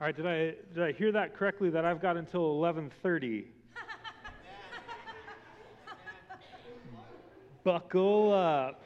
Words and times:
All 0.00 0.06
right, 0.06 0.16
did 0.16 0.26
I, 0.28 0.54
did 0.74 0.84
I 0.84 0.92
hear 0.92 1.10
that 1.10 1.34
correctly 1.34 1.70
that 1.70 1.84
I've 1.84 2.00
got 2.00 2.16
until 2.16 2.54
11:30? 2.60 3.46
Buckle 7.64 8.32
up. 8.32 8.80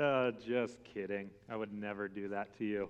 uh, 0.00 0.30
just 0.46 0.84
kidding. 0.84 1.28
I 1.50 1.56
would 1.56 1.72
never 1.72 2.06
do 2.06 2.28
that 2.28 2.56
to 2.58 2.64
you. 2.64 2.88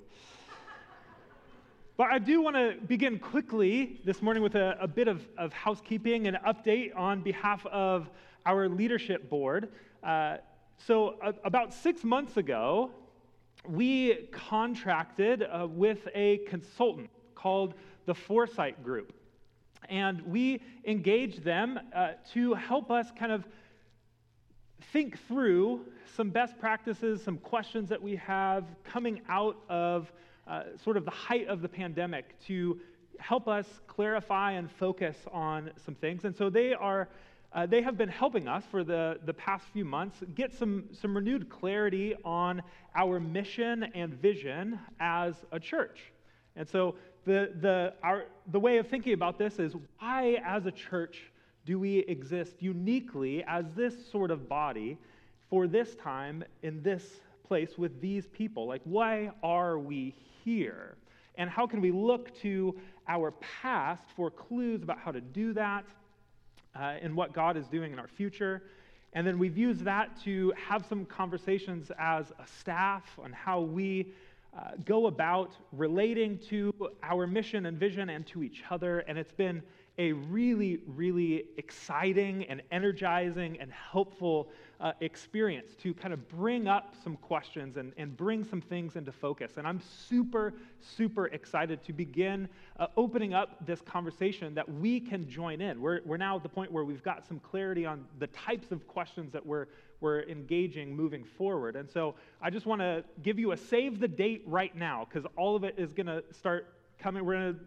But 1.96 2.10
I 2.10 2.18
do 2.18 2.42
want 2.42 2.56
to 2.56 2.74
begin 2.86 3.18
quickly 3.18 4.02
this 4.04 4.20
morning 4.20 4.42
with 4.42 4.54
a, 4.54 4.76
a 4.78 4.86
bit 4.86 5.08
of, 5.08 5.26
of, 5.38 5.54
housekeeping 5.54 6.26
and 6.26 6.36
update 6.46 6.94
on 6.94 7.22
behalf 7.22 7.64
of 7.64 8.10
our 8.44 8.68
leadership 8.68 9.30
board. 9.30 9.70
Uh, 10.02 10.36
so, 10.76 11.14
uh, 11.24 11.32
about 11.42 11.72
six 11.72 12.04
months 12.04 12.36
ago, 12.36 12.90
we 13.68 14.28
contracted 14.32 15.42
uh, 15.42 15.66
with 15.68 16.08
a 16.14 16.38
consultant 16.48 17.10
called 17.34 17.74
the 18.06 18.14
Foresight 18.14 18.82
Group. 18.82 19.12
And 19.88 20.20
we 20.22 20.62
engaged 20.84 21.44
them 21.44 21.78
uh, 21.94 22.12
to 22.32 22.54
help 22.54 22.90
us 22.90 23.06
kind 23.18 23.32
of 23.32 23.46
think 24.92 25.18
through 25.28 25.84
some 26.16 26.30
best 26.30 26.58
practices, 26.58 27.22
some 27.22 27.38
questions 27.38 27.88
that 27.88 28.02
we 28.02 28.16
have 28.16 28.64
coming 28.84 29.20
out 29.28 29.56
of 29.68 30.12
uh, 30.46 30.62
sort 30.82 30.96
of 30.96 31.04
the 31.04 31.10
height 31.10 31.48
of 31.48 31.60
the 31.60 31.68
pandemic 31.68 32.38
to 32.46 32.80
help 33.18 33.48
us 33.48 33.66
clarify 33.86 34.52
and 34.52 34.70
focus 34.70 35.16
on 35.32 35.70
some 35.84 35.94
things. 35.94 36.24
And 36.24 36.36
so 36.36 36.50
they 36.50 36.74
are. 36.74 37.08
Uh, 37.56 37.64
they 37.64 37.80
have 37.80 37.96
been 37.96 38.10
helping 38.10 38.46
us 38.46 38.64
for 38.70 38.84
the, 38.84 39.18
the 39.24 39.32
past 39.32 39.64
few 39.72 39.84
months 39.84 40.18
get 40.34 40.52
some, 40.52 40.84
some 40.92 41.16
renewed 41.16 41.48
clarity 41.48 42.14
on 42.22 42.60
our 42.94 43.18
mission 43.18 43.84
and 43.94 44.12
vision 44.12 44.78
as 45.00 45.36
a 45.52 45.58
church. 45.58 46.12
And 46.54 46.68
so 46.68 46.96
the, 47.24 47.52
the, 47.62 47.94
our, 48.02 48.24
the 48.52 48.60
way 48.60 48.76
of 48.76 48.88
thinking 48.88 49.14
about 49.14 49.38
this 49.38 49.58
is 49.58 49.74
why, 49.98 50.38
as 50.44 50.66
a 50.66 50.70
church, 50.70 51.32
do 51.64 51.78
we 51.78 52.00
exist 52.00 52.56
uniquely 52.60 53.42
as 53.44 53.64
this 53.74 53.94
sort 54.12 54.30
of 54.30 54.50
body 54.50 54.98
for 55.48 55.66
this 55.66 55.94
time 55.94 56.44
in 56.62 56.82
this 56.82 57.20
place 57.42 57.78
with 57.78 58.02
these 58.02 58.26
people? 58.26 58.66
Like, 58.66 58.82
why 58.84 59.30
are 59.42 59.78
we 59.78 60.14
here? 60.44 60.96
And 61.36 61.48
how 61.48 61.66
can 61.66 61.80
we 61.80 61.90
look 61.90 62.38
to 62.40 62.78
our 63.08 63.30
past 63.30 64.02
for 64.14 64.30
clues 64.30 64.82
about 64.82 64.98
how 64.98 65.10
to 65.10 65.22
do 65.22 65.54
that 65.54 65.86
uh, 66.78 66.94
and 67.00 67.14
what 67.16 67.32
God 67.32 67.56
is 67.56 67.66
doing 67.66 67.92
in 67.92 67.98
our 67.98 68.08
future? 68.08 68.62
And 69.12 69.26
then 69.26 69.38
we've 69.38 69.56
used 69.56 69.84
that 69.84 70.10
to 70.24 70.52
have 70.56 70.84
some 70.86 71.06
conversations 71.06 71.90
as 71.98 72.32
a 72.38 72.46
staff 72.46 73.18
on 73.22 73.32
how 73.32 73.60
we 73.60 74.12
uh, 74.56 74.72
go 74.84 75.06
about 75.06 75.52
relating 75.72 76.38
to 76.50 76.72
our 77.02 77.26
mission 77.26 77.66
and 77.66 77.78
vision 77.78 78.10
and 78.10 78.26
to 78.26 78.42
each 78.42 78.62
other. 78.70 79.00
And 79.00 79.16
it's 79.18 79.32
been 79.32 79.62
a 79.98 80.12
really, 80.12 80.80
really 80.86 81.44
exciting 81.56 82.44
and 82.44 82.62
energizing 82.70 83.58
and 83.60 83.72
helpful 83.72 84.48
uh, 84.80 84.92
experience 85.00 85.74
to 85.82 85.94
kind 85.94 86.12
of 86.12 86.28
bring 86.28 86.68
up 86.68 86.94
some 87.02 87.16
questions 87.16 87.76
and, 87.76 87.92
and 87.96 88.16
bring 88.16 88.44
some 88.44 88.60
things 88.60 88.96
into 88.96 89.12
focus. 89.12 89.52
And 89.56 89.66
I'm 89.66 89.80
super, 90.08 90.54
super 90.80 91.26
excited 91.26 91.82
to 91.84 91.92
begin 91.92 92.48
uh, 92.78 92.88
opening 92.96 93.32
up 93.32 93.64
this 93.64 93.80
conversation 93.80 94.54
that 94.54 94.70
we 94.70 95.00
can 95.00 95.28
join 95.28 95.60
in. 95.60 95.80
We're, 95.80 96.00
we're 96.04 96.18
now 96.18 96.36
at 96.36 96.42
the 96.42 96.48
point 96.48 96.70
where 96.70 96.84
we've 96.84 97.02
got 97.02 97.26
some 97.26 97.40
clarity 97.40 97.86
on 97.86 98.04
the 98.18 98.26
types 98.28 98.70
of 98.70 98.86
questions 98.86 99.32
that 99.32 99.44
we're, 99.44 99.66
we're 100.00 100.22
engaging 100.24 100.94
moving 100.94 101.24
forward. 101.24 101.76
And 101.76 101.90
so 101.90 102.14
I 102.42 102.50
just 102.50 102.66
want 102.66 102.80
to 102.82 103.02
give 103.22 103.38
you 103.38 103.52
a 103.52 103.56
save 103.56 103.98
the 103.98 104.08
date 104.08 104.42
right 104.46 104.74
now 104.76 105.06
because 105.08 105.28
all 105.36 105.56
of 105.56 105.64
it 105.64 105.74
is 105.78 105.92
going 105.92 106.06
to 106.06 106.22
start 106.32 106.74
coming. 106.98 107.24
We're 107.24 107.34
going 107.34 107.54
to 107.54 107.60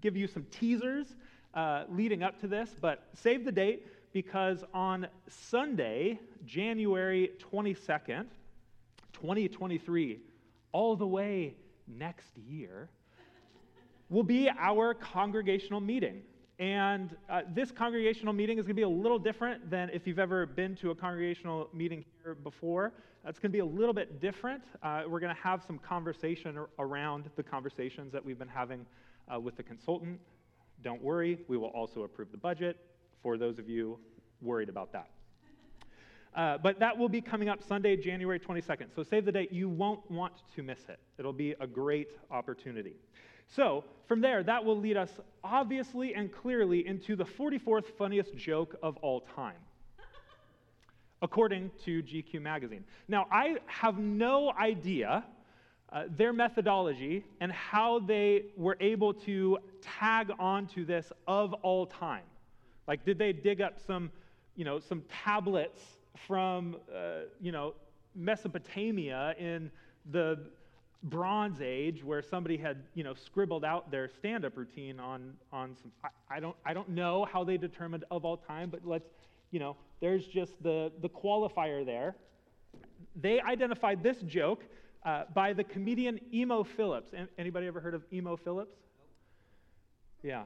give 0.00 0.16
you 0.16 0.26
some 0.26 0.44
teasers 0.50 1.06
uh, 1.54 1.84
leading 1.88 2.22
up 2.22 2.40
to 2.40 2.46
this, 2.46 2.70
but 2.80 3.08
save 3.14 3.44
the 3.44 3.52
date 3.52 3.86
because 4.12 4.64
on 4.74 5.06
Sunday, 5.28 6.18
January 6.44 7.30
22nd, 7.52 8.26
2023, 9.12 10.20
all 10.72 10.96
the 10.96 11.06
way 11.06 11.54
next 11.86 12.36
year, 12.36 12.88
will 14.08 14.22
be 14.22 14.50
our 14.58 14.94
congregational 14.94 15.80
meeting. 15.80 16.22
And 16.58 17.16
uh, 17.28 17.42
this 17.54 17.70
congregational 17.70 18.34
meeting 18.34 18.58
is 18.58 18.66
going 18.66 18.76
to 18.76 18.80
be 18.80 18.82
a 18.82 18.88
little 18.88 19.18
different 19.18 19.70
than 19.70 19.88
if 19.90 20.06
you've 20.06 20.18
ever 20.18 20.44
been 20.44 20.76
to 20.76 20.90
a 20.90 20.94
congregational 20.94 21.68
meeting 21.72 22.04
here 22.22 22.34
before. 22.34 22.92
It's 23.26 23.38
going 23.38 23.50
to 23.50 23.56
be 23.56 23.60
a 23.60 23.64
little 23.64 23.94
bit 23.94 24.20
different. 24.20 24.62
Uh, 24.82 25.02
we're 25.08 25.20
going 25.20 25.34
to 25.34 25.42
have 25.42 25.62
some 25.62 25.78
conversation 25.78 26.58
around 26.78 27.30
the 27.36 27.42
conversations 27.42 28.12
that 28.12 28.24
we've 28.24 28.38
been 28.38 28.48
having 28.48 28.84
uh, 29.32 29.38
with 29.38 29.56
the 29.56 29.62
consultant. 29.62 30.18
Don't 30.82 31.02
worry, 31.02 31.38
we 31.46 31.56
will 31.56 31.68
also 31.68 32.02
approve 32.02 32.30
the 32.32 32.38
budget 32.38 32.78
for 33.22 33.36
those 33.36 33.58
of 33.58 33.68
you 33.68 33.98
worried 34.40 34.68
about 34.68 34.92
that. 34.92 35.08
Uh, 36.34 36.58
but 36.58 36.78
that 36.78 36.96
will 36.96 37.08
be 37.08 37.20
coming 37.20 37.48
up 37.48 37.62
Sunday, 37.62 37.96
January 37.96 38.38
22nd. 38.38 38.94
So 38.94 39.02
save 39.02 39.24
the 39.24 39.32
date. 39.32 39.52
You 39.52 39.68
won't 39.68 40.08
want 40.10 40.32
to 40.54 40.62
miss 40.62 40.78
it. 40.88 41.00
It'll 41.18 41.32
be 41.32 41.54
a 41.60 41.66
great 41.66 42.12
opportunity. 42.30 42.94
So 43.48 43.84
from 44.06 44.20
there, 44.20 44.44
that 44.44 44.64
will 44.64 44.78
lead 44.78 44.96
us 44.96 45.10
obviously 45.42 46.14
and 46.14 46.32
clearly 46.32 46.86
into 46.86 47.16
the 47.16 47.24
44th 47.24 47.86
funniest 47.98 48.36
joke 48.36 48.76
of 48.80 48.96
all 48.98 49.22
time, 49.22 49.56
according 51.20 51.72
to 51.84 52.00
GQ 52.02 52.40
magazine. 52.40 52.84
Now, 53.08 53.26
I 53.30 53.56
have 53.66 53.98
no 53.98 54.52
idea 54.52 55.24
uh, 55.92 56.04
their 56.08 56.32
methodology 56.32 57.24
and 57.40 57.50
how 57.50 57.98
they 57.98 58.44
were 58.56 58.76
able 58.78 59.12
to 59.12 59.58
tag 59.80 60.30
onto 60.38 60.84
this 60.84 61.10
of 61.26 61.52
all 61.54 61.86
time. 61.86 62.22
Like, 62.90 63.04
did 63.04 63.18
they 63.18 63.32
dig 63.32 63.60
up 63.60 63.78
some, 63.86 64.10
you 64.56 64.64
know, 64.64 64.80
some 64.80 65.04
tablets 65.24 65.80
from, 66.26 66.74
uh, 66.92 67.20
you 67.40 67.52
know, 67.52 67.74
Mesopotamia 68.16 69.36
in 69.38 69.70
the 70.10 70.40
Bronze 71.04 71.60
Age 71.62 72.02
where 72.02 72.20
somebody 72.20 72.56
had, 72.56 72.82
you 72.96 73.04
know, 73.04 73.14
scribbled 73.14 73.64
out 73.64 73.92
their 73.92 74.08
stand-up 74.08 74.56
routine 74.56 74.98
on, 74.98 75.34
on 75.52 75.76
some, 75.80 75.92
I, 76.02 76.08
I, 76.38 76.40
don't, 76.40 76.56
I 76.66 76.74
don't 76.74 76.88
know 76.88 77.28
how 77.32 77.44
they 77.44 77.56
determined 77.56 78.02
of 78.10 78.24
all 78.24 78.36
time, 78.36 78.70
but 78.70 78.80
let's, 78.84 79.08
you 79.52 79.60
know, 79.60 79.76
there's 80.00 80.26
just 80.26 80.60
the, 80.60 80.90
the 81.00 81.08
qualifier 81.08 81.86
there. 81.86 82.16
They 83.14 83.40
identified 83.40 84.02
this 84.02 84.16
joke 84.22 84.64
uh, 85.06 85.26
by 85.32 85.52
the 85.52 85.62
comedian 85.62 86.18
Emo 86.34 86.64
Philips. 86.64 87.12
Anybody 87.38 87.68
ever 87.68 87.78
heard 87.78 87.94
of 87.94 88.02
Emo 88.12 88.36
Philips? 88.36 88.74
Yeah. 90.24 90.42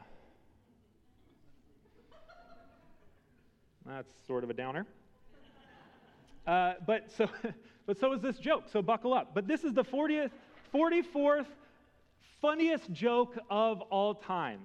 That's 3.87 4.09
sort 4.27 4.45
of 4.45 4.50
a 4.50 4.55
downer. 4.55 4.87
Uh, 6.47 6.75
but, 6.87 7.11
so, 7.11 7.28
but 7.87 7.99
so 7.99 8.12
is 8.12 8.21
this 8.21 8.39
joke, 8.39 8.65
so 8.72 8.81
buckle 8.81 9.12
up. 9.12 9.34
But 9.34 9.47
this 9.47 9.65
is 9.65 9.72
the 9.72 9.84
40th, 9.84 10.31
44th 10.75 11.47
funniest 12.41 12.93
joke 12.93 13.39
of 13.50 13.81
all 13.83 14.15
time, 14.15 14.61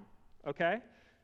okay? 0.47 0.79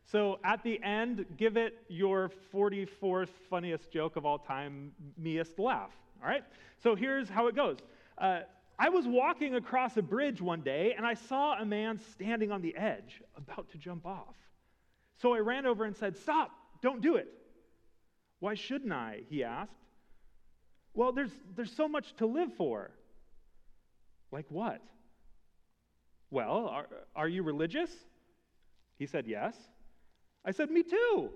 So 0.05 0.39
at 0.43 0.61
the 0.63 0.81
end, 0.83 1.25
give 1.37 1.57
it 1.57 1.77
your 1.87 2.31
44th 2.53 3.29
funniest 3.49 3.91
joke 3.91 4.15
of 4.15 4.25
all 4.25 4.39
time, 4.39 4.91
meest 5.17 5.57
laugh, 5.57 5.91
all 6.21 6.29
right? 6.29 6.43
So 6.83 6.95
here's 6.95 7.29
how 7.29 7.47
it 7.47 7.55
goes. 7.55 7.77
Uh, 8.17 8.41
I 8.77 8.89
was 8.89 9.07
walking 9.07 9.55
across 9.55 9.95
a 9.97 10.01
bridge 10.01 10.41
one 10.41 10.61
day 10.61 10.93
and 10.95 11.05
I 11.05 11.13
saw 11.13 11.53
a 11.59 11.65
man 11.65 11.99
standing 12.11 12.51
on 12.51 12.61
the 12.61 12.75
edge, 12.75 13.21
about 13.37 13.69
to 13.71 13.77
jump 13.77 14.05
off. 14.05 14.35
So 15.21 15.33
I 15.33 15.39
ran 15.39 15.65
over 15.65 15.85
and 15.85 15.95
said, 15.95 16.17
Stop, 16.17 16.51
don't 16.81 17.01
do 17.01 17.15
it. 17.15 17.27
Why 18.39 18.53
shouldn't 18.53 18.93
I? 18.93 19.21
He 19.29 19.43
asked. 19.43 19.71
Well, 20.93 21.11
there's, 21.11 21.31
there's 21.55 21.71
so 21.71 21.87
much 21.87 22.13
to 22.17 22.25
live 22.25 22.53
for. 22.55 22.91
Like 24.31 24.45
what? 24.49 24.81
Well, 26.31 26.67
are, 26.67 26.87
are 27.15 27.27
you 27.27 27.43
religious? 27.43 27.91
He 28.97 29.05
said, 29.05 29.27
Yes. 29.27 29.55
I 30.45 30.51
said, 30.51 30.69
Me 30.69 30.83
too. 30.83 31.29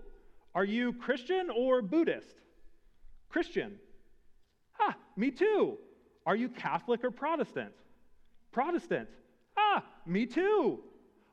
Are 0.56 0.66
you 0.66 0.94
Christian 0.94 1.50
or 1.50 1.82
Buddhist? 1.82 2.36
Christian. 3.30 3.76
Ah, 4.80 4.96
me 5.16 5.32
too. 5.32 5.78
Are 6.26 6.36
you 6.36 6.50
Catholic 6.50 7.04
or 7.04 7.12
Protestant? 7.12 7.72
Protestant. 8.52 9.08
Ah, 9.58 9.84
me 10.06 10.26
too. 10.26 10.80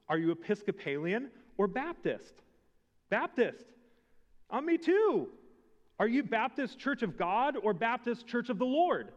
Are 0.08 0.18
you 0.18 0.30
Episcopalian 0.32 1.30
or 1.56 1.66
Baptist? 1.66 2.34
Baptist. 3.08 3.64
Ah, 4.50 4.60
me 4.60 4.78
too. 4.78 5.28
Are 5.98 6.08
you 6.08 6.22
Baptist 6.22 6.78
Church 6.78 7.02
of 7.02 7.16
God 7.16 7.56
or 7.62 7.72
Baptist 7.72 8.26
Church 8.26 8.48
of 8.48 8.58
the 8.58 8.66
Lord? 8.66 9.08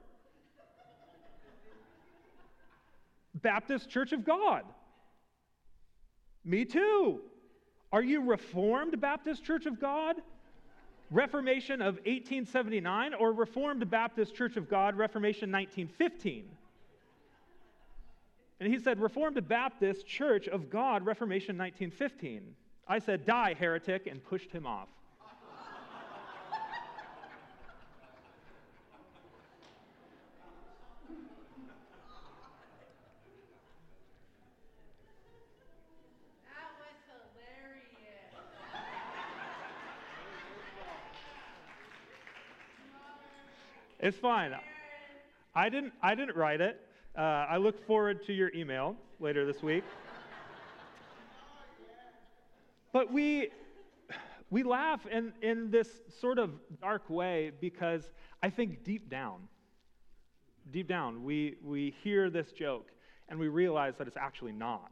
Baptist 3.36 3.90
Church 3.90 4.12
of 4.12 4.26
God. 4.26 4.64
Me 6.46 6.66
too. 6.66 7.20
Are 7.92 8.04
you 8.04 8.22
Reformed 8.22 9.00
Baptist 9.02 9.44
Church 9.44 9.66
of 9.66 9.80
God 9.80 10.16
Reformation 11.12 11.82
of 11.82 11.96
1879 11.96 13.16
or 13.16 13.34
Reformed 13.34 13.90
Baptist 13.90 14.36
Church 14.36 14.58
of 14.58 14.70
God, 14.70 14.96
Reformation 14.96 15.52
1915? 15.52 16.46
And 18.60 18.72
he 18.72 18.78
said, 18.78 19.00
Reformed 19.00 19.48
Baptist 19.48 20.06
Church 20.06 20.48
of 20.48 20.70
God, 20.70 21.06
Reformation 21.06 21.58
1915. 21.58 22.56
I 22.88 23.00
said, 23.00 23.26
Die, 23.26 23.56
heretic, 23.56 24.06
and 24.08 24.24
pushed 24.24 24.52
him 24.52 24.68
off. 24.68 24.90
It's 44.10 44.18
fine. 44.18 44.56
I 45.54 45.70
didn't, 45.70 45.94
I 46.02 46.16
didn't 46.16 46.36
write 46.36 46.62
it. 46.62 46.82
Uh, 47.16 47.22
I 47.22 47.58
look 47.58 47.86
forward 47.86 48.26
to 48.26 48.34
your 48.34 48.52
email 48.56 48.96
later 49.20 49.46
this 49.46 49.62
week. 49.62 49.84
But 52.92 53.14
we, 53.14 53.50
we 54.50 54.64
laugh 54.64 55.06
in, 55.06 55.32
in 55.44 55.70
this 55.70 55.88
sort 56.20 56.40
of 56.40 56.50
dark 56.82 57.08
way 57.08 57.52
because 57.62 58.10
I 58.42 58.50
think 58.50 58.84
deep 58.84 59.12
down, 59.12 59.42
deep 60.72 60.88
down, 60.88 61.24
we, 61.24 61.58
we 61.64 61.94
hear 62.04 62.32
this 62.32 62.52
joke 62.52 62.88
and 63.28 63.38
we 63.38 63.48
realize 63.48 63.94
that 64.00 64.08
it's 64.08 64.18
actually 64.18 64.54
not. 64.54 64.90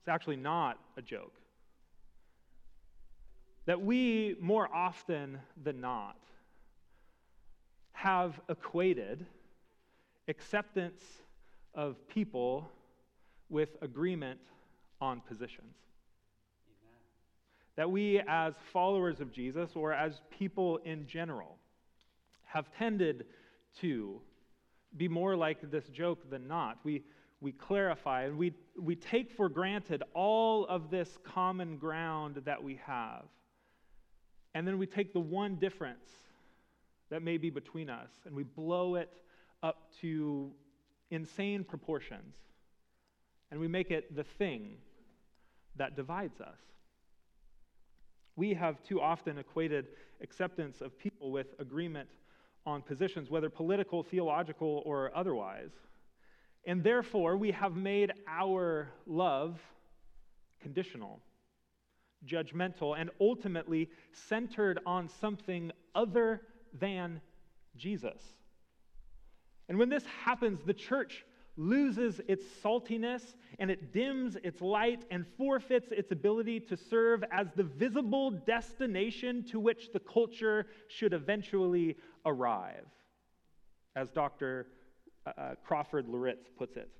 It's 0.00 0.08
actually 0.08 0.36
not 0.36 0.78
a 0.96 1.02
joke. 1.02 1.34
That 3.66 3.82
we, 3.82 4.36
more 4.40 4.74
often 4.74 5.40
than 5.62 5.82
not, 5.82 6.16
have 7.94 8.38
equated 8.48 9.24
acceptance 10.28 11.02
of 11.74 11.96
people 12.08 12.68
with 13.48 13.70
agreement 13.82 14.40
on 15.00 15.20
positions. 15.20 15.74
That 17.76 17.90
we, 17.90 18.20
as 18.28 18.54
followers 18.72 19.20
of 19.20 19.32
Jesus 19.32 19.70
or 19.74 19.92
as 19.92 20.20
people 20.30 20.78
in 20.84 21.06
general, 21.06 21.56
have 22.44 22.70
tended 22.76 23.26
to 23.80 24.20
be 24.96 25.08
more 25.08 25.34
like 25.34 25.70
this 25.70 25.88
joke 25.88 26.30
than 26.30 26.46
not. 26.46 26.78
We, 26.84 27.02
we 27.40 27.50
clarify 27.50 28.24
and 28.24 28.38
we, 28.38 28.54
we 28.78 28.94
take 28.94 29.32
for 29.32 29.48
granted 29.48 30.04
all 30.14 30.66
of 30.66 30.90
this 30.90 31.18
common 31.24 31.78
ground 31.78 32.42
that 32.44 32.62
we 32.62 32.78
have. 32.86 33.24
And 34.54 34.68
then 34.68 34.78
we 34.78 34.86
take 34.86 35.12
the 35.12 35.20
one 35.20 35.56
difference 35.56 36.08
that 37.14 37.22
may 37.22 37.36
be 37.36 37.48
between 37.48 37.88
us 37.88 38.10
and 38.26 38.34
we 38.34 38.42
blow 38.42 38.96
it 38.96 39.22
up 39.62 39.88
to 40.00 40.50
insane 41.12 41.62
proportions. 41.62 42.34
And 43.52 43.60
we 43.60 43.68
make 43.68 43.92
it 43.92 44.16
the 44.16 44.24
thing 44.24 44.78
that 45.76 45.94
divides 45.94 46.40
us. 46.40 46.58
We 48.34 48.52
have 48.54 48.82
too 48.82 49.00
often 49.00 49.38
equated 49.38 49.86
acceptance 50.22 50.80
of 50.80 50.98
people 50.98 51.30
with 51.30 51.46
agreement 51.60 52.08
on 52.66 52.82
positions, 52.82 53.30
whether 53.30 53.48
political, 53.48 54.02
theological, 54.02 54.82
or 54.84 55.16
otherwise. 55.16 55.70
And 56.66 56.82
therefore, 56.82 57.36
we 57.36 57.52
have 57.52 57.76
made 57.76 58.12
our 58.26 58.88
love 59.06 59.60
conditional, 60.60 61.20
judgmental, 62.26 62.98
and 62.98 63.08
ultimately 63.20 63.88
centered 64.28 64.80
on 64.84 65.08
something 65.08 65.70
other 65.94 66.40
than 66.78 67.20
Jesus. 67.76 68.20
And 69.68 69.78
when 69.78 69.88
this 69.88 70.04
happens, 70.24 70.60
the 70.64 70.74
church 70.74 71.24
loses 71.56 72.20
its 72.26 72.44
saltiness 72.62 73.22
and 73.58 73.70
it 73.70 73.92
dims 73.92 74.36
its 74.42 74.60
light 74.60 75.04
and 75.10 75.24
forfeits 75.38 75.92
its 75.92 76.10
ability 76.10 76.58
to 76.58 76.76
serve 76.76 77.22
as 77.30 77.46
the 77.54 77.62
visible 77.62 78.30
destination 78.30 79.44
to 79.44 79.60
which 79.60 79.92
the 79.92 80.00
culture 80.00 80.66
should 80.88 81.12
eventually 81.12 81.96
arrive, 82.26 82.86
as 83.94 84.10
Dr. 84.10 84.66
Uh, 85.26 85.30
uh, 85.38 85.54
Crawford 85.64 86.08
Loritts 86.08 86.48
puts 86.58 86.76
it. 86.76 86.90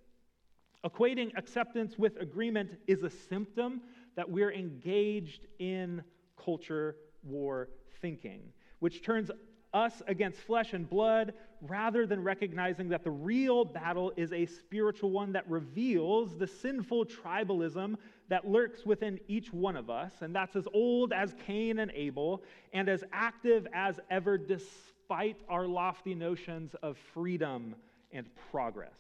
Equating 0.85 1.37
acceptance 1.37 1.99
with 1.99 2.21
agreement 2.21 2.71
is 2.87 3.03
a 3.03 3.11
symptom 3.11 3.81
that 4.17 4.31
we're 4.31 4.53
engaged 4.53 5.47
in 5.59 6.03
culture 6.43 6.97
war 7.23 7.71
thinking, 8.01 8.43
which 8.81 9.03
turns 9.03 9.31
us 9.75 10.01
against 10.07 10.39
flesh 10.39 10.73
and 10.73 10.89
blood 10.89 11.35
rather 11.61 12.07
than 12.07 12.23
recognizing 12.23 12.89
that 12.89 13.05
the 13.05 13.11
real 13.11 13.65
battle 13.65 14.13
is 14.17 14.33
a 14.33 14.47
spiritual 14.47 15.11
one 15.11 15.33
that 15.33 15.49
reveals 15.51 16.39
the 16.39 16.47
sinful 16.47 17.07
tribalism 17.07 17.97
that 18.29 18.49
lurks 18.49 18.87
within 18.87 19.19
each 19.29 19.53
one 19.53 19.77
of 19.77 19.91
us. 19.91 20.13
And 20.21 20.35
that's 20.35 20.57
as 20.57 20.69
old 20.73 21.13
as 21.13 21.35
Cain 21.47 21.81
and 21.81 21.91
Abel 21.95 22.43
and 22.73 22.89
as 22.89 23.05
active 23.13 23.67
as 23.75 23.99
ever, 24.11 24.39
despite 24.39 25.41
our 25.49 25.67
lofty 25.67 26.15
notions 26.15 26.75
of 26.83 26.97
freedom 27.13 27.75
and 28.13 28.27
progress. 28.51 28.99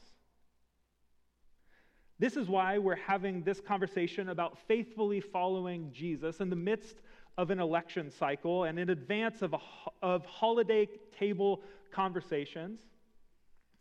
This 2.19 2.37
is 2.37 2.49
why 2.49 2.79
we're 2.79 2.95
having 2.95 3.43
this 3.43 3.61
conversation 3.61 4.29
about 4.29 4.59
faithfully 4.69 5.21
following 5.21 5.91
Jesus 5.93 6.41
in 6.41 6.49
the 6.49 6.57
midst 6.57 6.97
of 7.37 7.51
an 7.51 7.59
election 7.59 8.11
cycle 8.11 8.65
and 8.65 8.79
in 8.79 8.91
advance 8.91 9.43
of, 9.43 9.55
a, 9.55 9.59
of 10.03 10.25
holiday 10.25 10.89
table 11.19 11.63
conversations, 11.93 12.81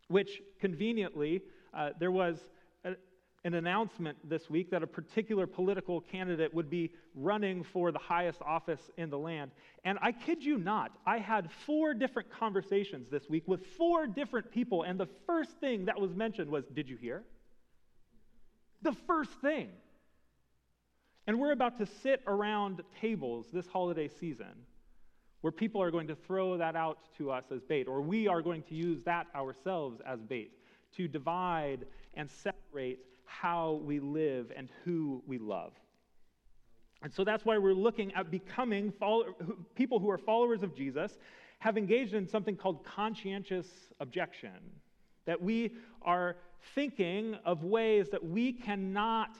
which 0.08 0.42
conveniently, 0.60 1.42
uh, 1.74 1.90
there 2.00 2.12
was 2.12 2.38
a, 2.84 2.94
an 3.44 3.54
announcement 3.54 4.18
this 4.28 4.50
week 4.50 4.72
that 4.72 4.82
a 4.82 4.88
particular 4.88 5.46
political 5.46 6.02
candidate 6.02 6.54
would 6.54 6.70
be 6.70 6.92
running 7.14 7.64
for 7.64 7.92
the 7.92 8.00
highest 8.00 8.42
office 8.42 8.90
in 8.98 9.10
the 9.10 9.18
land. 9.18 9.52
And 9.84 10.00
I 10.02 10.14
kid 10.14 10.44
you 10.44 10.58
not, 10.58 10.92
I 11.06 11.20
had 11.20 11.52
four 11.66 11.94
different 11.94 12.32
conversations 12.32 13.08
this 13.12 13.30
week 13.30 13.44
with 13.48 13.66
four 13.78 14.08
different 14.08 14.52
people, 14.52 14.84
and 14.84 15.00
the 15.00 15.10
first 15.28 15.52
thing 15.60 15.86
that 15.86 16.00
was 16.00 16.14
mentioned 16.16 16.50
was 16.50 16.66
Did 16.74 16.90
you 16.90 16.98
hear? 16.98 17.24
The 18.82 18.94
first 19.08 19.32
thing. 19.42 19.70
And 21.26 21.40
we're 21.40 21.52
about 21.52 21.78
to 21.78 21.86
sit 21.86 22.22
around 22.28 22.82
tables 23.00 23.48
this 23.54 23.68
holiday 23.68 24.08
season 24.08 24.54
where 25.42 25.52
people 25.52 25.82
are 25.82 25.92
going 25.92 26.08
to 26.08 26.16
throw 26.16 26.58
that 26.58 26.76
out 26.76 27.00
to 27.18 27.32
us 27.32 27.46
as 27.52 27.62
bait, 27.62 27.88
or 27.88 28.02
we 28.02 28.28
are 28.28 28.42
going 28.42 28.64
to 28.64 28.76
use 28.76 29.02
that 29.04 29.28
ourselves 29.36 30.02
as 30.06 30.22
bait 30.22 30.52
to 30.96 31.08
divide 31.08 31.86
and 32.14 32.30
separate 32.30 33.00
how 33.26 33.82
we 33.84 34.00
live 34.00 34.52
and 34.56 34.70
who 34.86 35.22
we 35.28 35.38
love. 35.38 35.74
And 37.02 37.14
so 37.14 37.26
that's 37.26 37.44
why 37.44 37.58
we're 37.58 37.74
looking 37.74 38.14
at 38.14 38.32
becoming 38.32 38.92
follow- 38.92 39.34
people 39.76 40.00
who 40.00 40.10
are 40.10 40.18
followers 40.18 40.64
of 40.64 40.74
Jesus, 40.74 41.18
have 41.60 41.78
engaged 41.78 42.14
in 42.14 42.28
something 42.28 42.56
called 42.56 42.84
conscientious 42.86 43.94
objection. 44.00 44.80
That 45.26 45.42
we 45.42 45.76
are 46.02 46.38
thinking 46.76 47.36
of 47.46 47.64
ways 47.64 48.10
that 48.10 48.24
we 48.24 48.54
cannot 48.54 49.38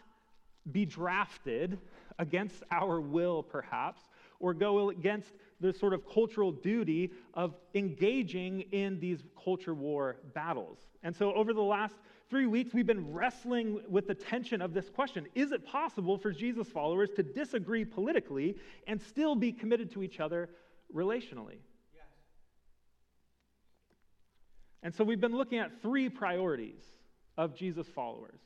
be 0.72 0.86
drafted 0.86 1.80
against 2.20 2.64
our 2.72 3.02
will, 3.02 3.44
perhaps, 3.44 4.02
or 4.40 4.54
go 4.54 4.90
against 4.90 5.32
the 5.60 5.74
sort 5.74 5.94
of 5.94 6.08
cultural 6.12 6.52
duty 6.52 7.12
of 7.34 7.56
engaging 7.74 8.62
in 8.72 9.00
these 9.00 9.24
culture 9.42 9.74
war 9.74 10.18
battles. 10.34 10.80
And 11.04 11.16
so, 11.16 11.34
over 11.34 11.54
the 11.54 11.62
last 11.62 11.96
three 12.30 12.46
weeks, 12.46 12.74
we've 12.74 12.86
been 12.86 13.12
wrestling 13.12 13.82
with 13.88 14.08
the 14.08 14.16
tension 14.16 14.62
of 14.62 14.74
this 14.74 14.90
question 14.90 15.28
Is 15.36 15.52
it 15.52 15.66
possible 15.66 16.18
for 16.18 16.32
Jesus 16.32 16.68
followers 16.68 17.10
to 17.16 17.24
disagree 17.24 17.86
politically 17.86 18.58
and 18.88 19.02
still 19.02 19.36
be 19.36 19.52
committed 19.52 19.92
to 19.94 20.04
each 20.04 20.20
other 20.20 20.50
relationally? 20.94 21.60
Yes. 21.94 22.06
And 24.84 24.94
so, 24.94 25.04
we've 25.04 25.22
been 25.22 25.36
looking 25.36 25.60
at 25.60 25.82
three 25.82 26.10
priorities 26.10 26.84
of 27.38 27.56
Jesus 27.56 27.88
followers. 27.88 28.40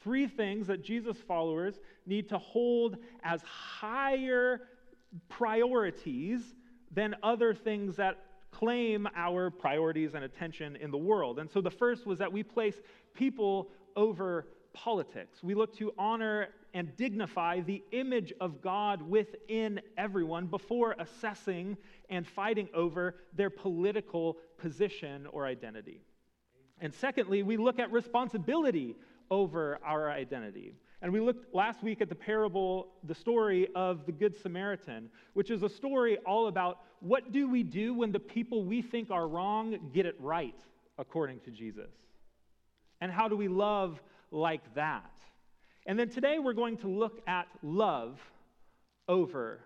Three 0.00 0.26
things 0.26 0.66
that 0.68 0.82
Jesus 0.82 1.16
followers 1.16 1.80
need 2.06 2.28
to 2.28 2.38
hold 2.38 2.96
as 3.22 3.42
higher 3.42 4.62
priorities 5.28 6.40
than 6.92 7.16
other 7.22 7.54
things 7.54 7.96
that 7.96 8.18
claim 8.50 9.08
our 9.14 9.50
priorities 9.50 10.14
and 10.14 10.24
attention 10.24 10.76
in 10.76 10.90
the 10.90 10.98
world. 10.98 11.38
And 11.38 11.50
so 11.50 11.60
the 11.60 11.70
first 11.70 12.06
was 12.06 12.18
that 12.18 12.32
we 12.32 12.42
place 12.42 12.76
people 13.14 13.68
over 13.96 14.46
politics. 14.72 15.42
We 15.42 15.54
look 15.54 15.76
to 15.78 15.92
honor 15.98 16.48
and 16.74 16.94
dignify 16.96 17.60
the 17.60 17.82
image 17.92 18.32
of 18.40 18.60
God 18.60 19.02
within 19.02 19.80
everyone 19.96 20.46
before 20.46 20.94
assessing 20.98 21.76
and 22.10 22.26
fighting 22.26 22.68
over 22.74 23.16
their 23.34 23.50
political 23.50 24.36
position 24.58 25.26
or 25.32 25.46
identity. 25.46 26.02
And 26.80 26.94
secondly, 26.94 27.42
we 27.42 27.56
look 27.56 27.78
at 27.78 27.90
responsibility 27.90 28.96
over 29.30 29.78
our 29.84 30.10
identity. 30.10 30.74
And 31.00 31.12
we 31.12 31.20
looked 31.20 31.54
last 31.54 31.82
week 31.82 32.00
at 32.00 32.08
the 32.08 32.14
parable, 32.14 32.88
the 33.04 33.14
story 33.14 33.68
of 33.74 34.04
the 34.06 34.12
Good 34.12 34.36
Samaritan, 34.40 35.08
which 35.34 35.50
is 35.50 35.62
a 35.62 35.68
story 35.68 36.18
all 36.26 36.48
about 36.48 36.80
what 37.00 37.30
do 37.30 37.48
we 37.48 37.62
do 37.62 37.94
when 37.94 38.10
the 38.10 38.18
people 38.18 38.64
we 38.64 38.82
think 38.82 39.10
are 39.10 39.28
wrong 39.28 39.78
get 39.94 40.06
it 40.06 40.16
right, 40.18 40.56
according 40.98 41.40
to 41.40 41.50
Jesus. 41.50 41.92
And 43.00 43.12
how 43.12 43.28
do 43.28 43.36
we 43.36 43.46
love 43.46 44.00
like 44.32 44.74
that? 44.74 45.12
And 45.86 45.98
then 45.98 46.08
today 46.08 46.40
we're 46.40 46.52
going 46.52 46.78
to 46.78 46.88
look 46.88 47.22
at 47.28 47.46
love 47.62 48.18
over 49.08 49.60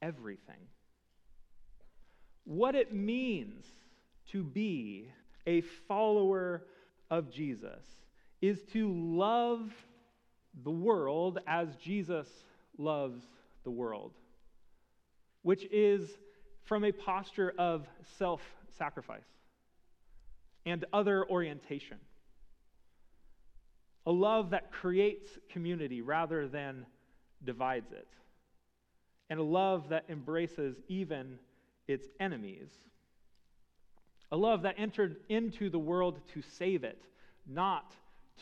everything. 0.00 0.56
What 2.44 2.74
it 2.74 2.94
means 2.94 3.66
to 4.32 4.42
be 4.42 5.12
a 5.46 5.60
follower 5.60 6.64
of 7.10 7.30
Jesus 7.30 7.84
is 8.40 8.62
to 8.72 8.92
love 8.92 9.70
the 10.64 10.70
world 10.70 11.38
as 11.46 11.76
Jesus 11.76 12.26
loves 12.78 13.22
the 13.64 13.70
world, 13.70 14.12
which 15.42 15.64
is 15.70 16.08
from 16.64 16.84
a 16.84 16.92
posture 16.92 17.52
of 17.58 17.86
self 18.18 18.40
sacrifice 18.78 19.24
and 20.66 20.84
other 20.92 21.28
orientation. 21.28 21.98
A 24.06 24.12
love 24.12 24.50
that 24.50 24.72
creates 24.72 25.28
community 25.50 26.00
rather 26.00 26.48
than 26.48 26.86
divides 27.44 27.92
it. 27.92 28.08
And 29.28 29.38
a 29.38 29.44
love 29.44 29.90
that 29.90 30.04
embraces 30.08 30.76
even 30.88 31.38
its 31.86 32.06
enemies. 32.18 32.70
A 34.32 34.36
love 34.36 34.62
that 34.62 34.76
entered 34.78 35.16
into 35.28 35.70
the 35.70 35.78
world 35.78 36.20
to 36.34 36.42
save 36.42 36.84
it, 36.84 37.02
not 37.46 37.92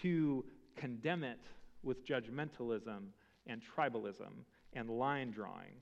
to 0.03 0.45
condemn 0.77 1.25
it 1.25 1.41
with 1.83 2.07
judgmentalism 2.07 3.09
and 3.47 3.63
tribalism 3.77 4.45
and 4.75 4.91
line 4.91 5.31
drawing. 5.31 5.73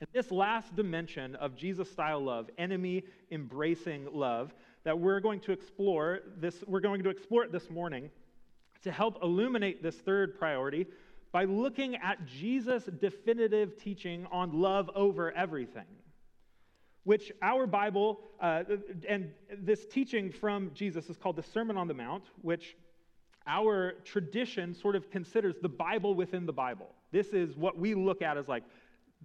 And 0.00 0.08
this 0.12 0.30
last 0.30 0.74
dimension 0.74 1.36
of 1.36 1.56
Jesus 1.56 1.90
style 1.90 2.20
love, 2.20 2.50
enemy 2.58 3.04
embracing 3.30 4.08
love, 4.12 4.52
that 4.84 4.98
we're 4.98 5.20
going 5.20 5.40
to 5.40 5.52
explore 5.52 6.20
this, 6.36 6.62
we're 6.66 6.80
going 6.80 7.02
to 7.02 7.10
explore 7.10 7.44
it 7.44 7.52
this 7.52 7.70
morning 7.70 8.10
to 8.82 8.92
help 8.92 9.22
illuminate 9.22 9.82
this 9.82 9.96
third 9.96 10.38
priority 10.38 10.86
by 11.32 11.44
looking 11.44 11.96
at 11.96 12.24
Jesus' 12.26 12.84
definitive 13.00 13.76
teaching 13.82 14.26
on 14.30 14.60
love 14.60 14.90
over 14.94 15.32
everything, 15.32 15.86
which 17.04 17.30
our 17.42 17.66
Bible, 17.66 18.20
uh, 18.40 18.64
and 19.08 19.30
this 19.58 19.86
teaching 19.86 20.32
from 20.32 20.70
Jesus 20.74 21.08
is 21.08 21.16
called 21.16 21.36
the 21.36 21.42
Sermon 21.42 21.76
on 21.76 21.86
the 21.86 21.94
Mount, 21.94 22.24
which 22.42 22.76
our 23.46 23.92
tradition 24.04 24.74
sort 24.74 24.96
of 24.96 25.10
considers 25.10 25.54
the 25.60 25.68
Bible 25.68 26.14
within 26.14 26.46
the 26.46 26.52
Bible. 26.52 26.88
This 27.12 27.28
is 27.28 27.56
what 27.56 27.78
we 27.78 27.94
look 27.94 28.22
at 28.22 28.38
as 28.38 28.48
like, 28.48 28.64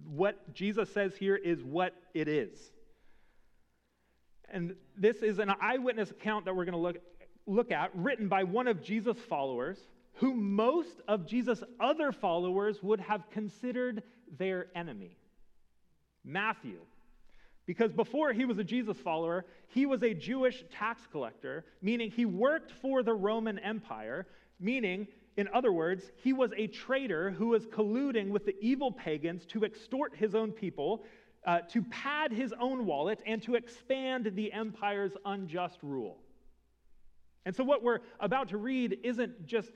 what 0.06 0.52
Jesus 0.54 0.92
says 0.92 1.16
here 1.16 1.36
is 1.36 1.62
what 1.62 1.94
it 2.14 2.28
is. 2.28 2.72
And 4.52 4.74
this 4.96 5.18
is 5.18 5.38
an 5.38 5.52
eyewitness 5.60 6.10
account 6.10 6.44
that 6.44 6.54
we're 6.54 6.64
going 6.64 6.72
to 6.72 6.78
look, 6.78 6.96
look 7.46 7.72
at, 7.72 7.90
written 7.94 8.28
by 8.28 8.44
one 8.44 8.66
of 8.66 8.82
Jesus' 8.82 9.18
followers, 9.28 9.78
who 10.14 10.34
most 10.34 11.00
of 11.08 11.26
Jesus' 11.26 11.62
other 11.78 12.12
followers 12.12 12.82
would 12.82 13.00
have 13.00 13.30
considered 13.30 14.02
their 14.38 14.66
enemy 14.74 15.16
Matthew. 16.24 16.80
Because 17.70 17.92
before 17.92 18.32
he 18.32 18.46
was 18.46 18.58
a 18.58 18.64
Jesus 18.64 18.98
follower, 18.98 19.44
he 19.68 19.86
was 19.86 20.02
a 20.02 20.12
Jewish 20.12 20.64
tax 20.72 21.06
collector, 21.06 21.64
meaning 21.80 22.10
he 22.10 22.24
worked 22.24 22.72
for 22.72 23.04
the 23.04 23.14
Roman 23.14 23.60
Empire, 23.60 24.26
meaning, 24.58 25.06
in 25.36 25.46
other 25.54 25.70
words, 25.72 26.10
he 26.16 26.32
was 26.32 26.50
a 26.56 26.66
traitor 26.66 27.30
who 27.30 27.46
was 27.46 27.66
colluding 27.66 28.30
with 28.30 28.44
the 28.44 28.56
evil 28.60 28.90
pagans 28.90 29.46
to 29.50 29.64
extort 29.64 30.16
his 30.16 30.34
own 30.34 30.50
people, 30.50 31.04
uh, 31.46 31.60
to 31.68 31.80
pad 31.84 32.32
his 32.32 32.52
own 32.58 32.86
wallet, 32.86 33.20
and 33.24 33.40
to 33.44 33.54
expand 33.54 34.32
the 34.34 34.52
empire's 34.52 35.12
unjust 35.24 35.78
rule. 35.80 36.18
And 37.46 37.54
so, 37.54 37.62
what 37.62 37.84
we're 37.84 38.00
about 38.18 38.48
to 38.48 38.56
read 38.56 38.98
isn't 39.04 39.46
just 39.46 39.70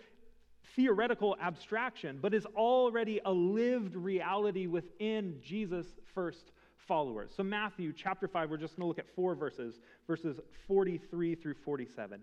theoretical 0.74 1.36
abstraction, 1.40 2.18
but 2.20 2.34
is 2.34 2.44
already 2.56 3.20
a 3.24 3.30
lived 3.30 3.94
reality 3.94 4.66
within 4.66 5.36
Jesus' 5.40 5.94
first 6.12 6.50
followers. 6.86 7.32
So, 7.36 7.42
Matthew 7.42 7.92
chapter 7.92 8.28
5, 8.28 8.50
we're 8.50 8.56
just 8.56 8.76
going 8.76 8.84
to 8.84 8.88
look 8.88 8.98
at 8.98 9.14
four 9.14 9.34
verses, 9.34 9.80
verses 10.06 10.40
43 10.66 11.34
through 11.34 11.54
47. 11.64 12.20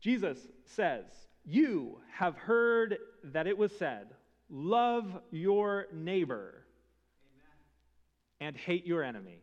Jesus 0.00 0.38
says, 0.64 1.04
You 1.44 1.98
have 2.12 2.36
heard 2.36 2.98
that 3.24 3.46
it 3.46 3.56
was 3.56 3.72
said, 3.76 4.08
Love 4.50 5.20
your 5.30 5.86
neighbor 5.92 6.64
and 8.40 8.56
hate 8.56 8.86
your 8.86 9.02
enemy. 9.02 9.42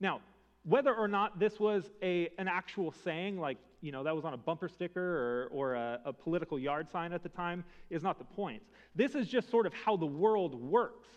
Now, 0.00 0.20
whether 0.64 0.94
or 0.94 1.08
not 1.08 1.38
this 1.38 1.58
was 1.58 1.90
a, 2.02 2.28
an 2.38 2.48
actual 2.48 2.92
saying, 3.04 3.38
like, 3.38 3.58
you 3.80 3.92
know, 3.92 4.04
that 4.04 4.14
was 4.14 4.24
on 4.24 4.34
a 4.34 4.36
bumper 4.36 4.68
sticker 4.68 5.00
or, 5.00 5.48
or 5.50 5.74
a, 5.74 6.00
a 6.06 6.12
political 6.12 6.58
yard 6.58 6.90
sign 6.90 7.12
at 7.12 7.22
the 7.22 7.28
time, 7.28 7.64
is 7.88 8.02
not 8.02 8.18
the 8.18 8.24
point. 8.24 8.62
This 8.94 9.14
is 9.14 9.28
just 9.28 9.50
sort 9.50 9.66
of 9.66 9.72
how 9.72 9.96
the 9.96 10.06
world 10.06 10.54
works. 10.54 11.08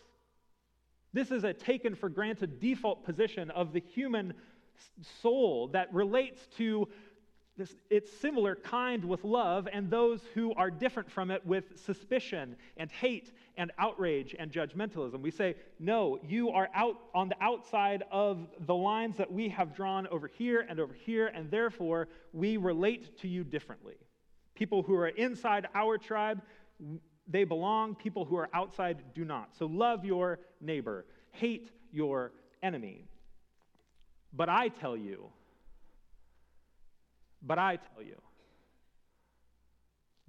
This 1.14 1.32
is 1.32 1.44
a 1.44 1.54
taken 1.54 1.96
for 1.96 2.10
granted 2.10 2.60
default 2.60 3.06
position 3.06 3.52
of 3.52 3.72
the 3.72 3.80
human 3.80 4.34
soul 5.22 5.68
that 5.70 5.94
relates 5.94 6.48
to 6.58 6.88
this, 7.56 7.76
its 7.92 8.12
similar 8.20 8.56
kind 8.56 9.06
with 9.06 9.24
love 9.24 9.68
and 9.72 9.90
those 9.92 10.22
who 10.34 10.54
are 10.56 10.72
different 10.72 11.12
from 11.12 11.30
it 11.30 11.46
with 11.46 11.66
suspicion 11.86 12.56
and 12.78 12.90
hate 12.90 13.32
and 13.58 13.72
outrage 13.78 14.36
and 14.38 14.52
judgmentalism. 14.52 15.22
We 15.22 15.30
say, 15.30 15.56
no, 15.80 16.18
you 16.28 16.50
are 16.50 16.70
out 16.74 16.98
on 17.14 17.30
the 17.30 17.36
outside 17.40 18.04
of 18.12 18.48
the 18.66 18.74
lines 18.74 19.18
that 19.18 19.32
we 19.32 19.50
have 19.50 19.76
drawn 19.76 20.08
over 20.08 20.28
here 20.28 20.66
and 20.68 20.80
over 20.80 20.94
here, 20.94 21.28
and 21.28 21.52
therefore 21.52 22.08
we 22.32 22.58
relate 22.58 23.20
to 23.20 23.28
you 23.28 23.44
differently. 23.44 23.98
People 24.56 24.82
who 24.82 24.96
are 24.96 25.10
inside 25.10 25.68
our 25.76 26.00
tribe, 26.00 26.42
they 27.28 27.44
belong. 27.44 27.96
People 27.96 28.26
who 28.26 28.36
are 28.36 28.50
outside 28.54 29.04
do 29.14 29.26
not. 29.26 29.56
So 29.58 29.66
love 29.66 30.06
your 30.06 30.40
neighbor, 30.62 31.06
hate 31.32 31.72
your 31.92 32.32
enemy. 32.62 33.06
But 34.34 34.50
I 34.50 34.70
tell 34.70 34.98
you, 34.98 35.30
but 37.42 37.60
I 37.60 37.78
tell 37.78 38.04
you, 38.04 38.20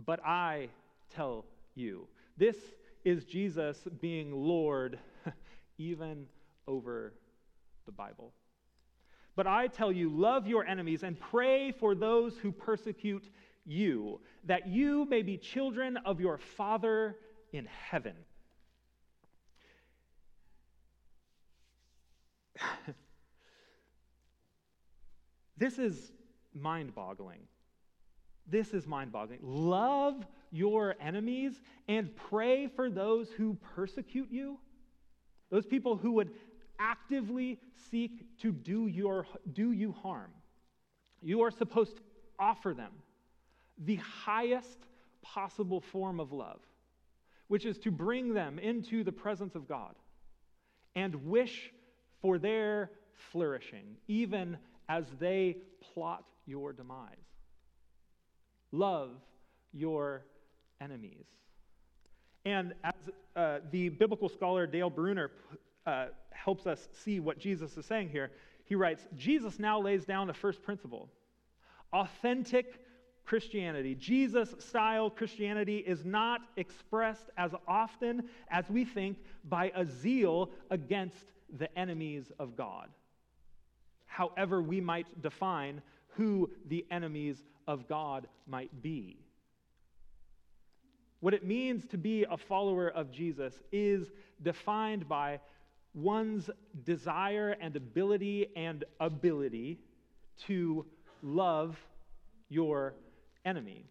but 0.05 0.21
I 0.25 0.69
tell 1.15 1.47
you. 1.75 2.07
This 2.37 2.57
is 3.05 3.25
Jesus 3.25 3.79
being 4.01 4.33
Lord 4.33 4.99
even 5.79 6.27
over 6.67 7.15
the 7.87 7.93
Bible. 7.93 8.33
But 9.37 9.47
I 9.47 9.67
tell 9.67 9.91
you, 9.91 10.09
love 10.11 10.47
your 10.47 10.65
enemies 10.65 11.03
and 11.03 11.19
pray 11.19 11.73
for 11.73 11.95
those 11.95 12.37
who 12.39 12.53
persecute 12.53 13.29
you, 13.67 14.21
that 14.45 14.67
you 14.69 15.05
may 15.07 15.23
be 15.23 15.37
children 15.37 15.97
of 15.99 16.21
your 16.21 16.39
Father 16.39 17.17
in 17.53 17.67
heaven. 17.67 18.15
this 25.57 25.79
is 25.79 26.13
mind 26.55 26.95
boggling. 26.95 27.41
This 28.47 28.75
is 28.75 28.87
mind 28.87 29.11
boggling. 29.13 29.41
Love 29.43 30.27
your 30.53 30.95
enemies 31.01 31.61
and 31.89 32.15
pray 32.15 32.67
for 32.69 32.91
those 32.91 33.31
who 33.31 33.57
persecute 33.75 34.29
you, 34.31 34.59
those 35.51 35.67
people 35.67 35.97
who 35.97 36.13
would 36.13 36.31
actively 36.79 37.59
seek 37.91 38.39
to 38.39 38.53
do, 38.53 38.87
your, 38.87 39.27
do 39.53 39.73
you 39.73 39.93
harm. 39.93 40.31
You 41.23 41.43
are 41.43 41.51
supposed 41.51 41.97
to 41.97 42.03
offer 42.39 42.75
them 42.75 42.93
the 43.79 43.97
highest 43.97 44.87
possible 45.23 45.81
form 45.81 46.21
of 46.21 46.33
love, 46.33 46.61
which 47.49 47.65
is 47.65 47.79
to 47.79 47.91
bring 47.91 48.35
them 48.35 48.59
into 48.59 49.05
the 49.05 49.13
presence 49.13 49.55
of 49.55 49.69
God 49.69 49.95
and 50.95 51.27
wish 51.27 51.73
for 52.21 52.39
their 52.39 52.91
flourishing, 53.33 53.97
even 54.07 54.57
as 54.89 55.05
they 55.19 55.57
plot 55.81 56.25
your 56.47 56.73
demise. 56.73 57.09
Love 58.73 59.11
your 59.73 60.25
enemies. 60.81 61.27
And 62.45 62.75
as 62.85 62.93
uh, 63.35 63.59
the 63.71 63.89
biblical 63.89 64.29
scholar 64.29 64.67
Dale 64.67 64.91
Bruner 64.91 65.31
uh, 65.87 66.07
helps 66.31 66.67
us 66.67 66.89
see 66.93 67.21
what 67.21 67.39
Jesus 67.39 67.77
is 67.77 67.87
saying 67.87 68.11
here, 68.11 68.31
he 68.65 68.75
writes 68.75 69.07
Jesus 69.17 69.59
now 69.59 69.81
lays 69.81 70.05
down 70.05 70.31
a 70.31 70.35
first 70.35 70.63
principle. 70.63 71.09
Authentic 71.93 72.81
Christianity, 73.25 73.95
Jesus 73.95 74.55
style 74.59 75.09
Christianity, 75.09 75.79
is 75.79 76.05
not 76.05 76.43
expressed 76.57 77.31
as 77.39 77.53
often 77.67 78.29
as 78.51 78.69
we 78.69 78.85
think 78.85 79.19
by 79.45 79.73
a 79.75 79.85
zeal 79.85 80.51
against 80.71 81.25
the 81.59 81.77
enemies 81.79 82.31
of 82.39 82.57
God. 82.57 82.89
However, 84.07 84.63
we 84.63 84.81
might 84.81 85.23
define 85.23 85.83
who 86.17 86.51
the 86.69 86.85
enemies 86.91 87.43
of 87.67 87.89
God 87.89 88.29
might 88.47 88.83
be. 88.83 89.19
What 91.21 91.35
it 91.35 91.45
means 91.45 91.87
to 91.87 91.99
be 91.99 92.25
a 92.31 92.37
follower 92.37 92.89
of 92.89 93.11
Jesus 93.11 93.55
is 93.73 94.13
defined 94.43 95.09
by 95.09 95.41
one's 95.95 96.51
desire 96.85 97.57
and 97.61 97.75
ability 97.77 98.49
and 98.57 98.85
ability 99.01 99.79
to 100.47 100.85
love 101.23 101.79
your 102.51 102.95
enemy. 103.45 103.87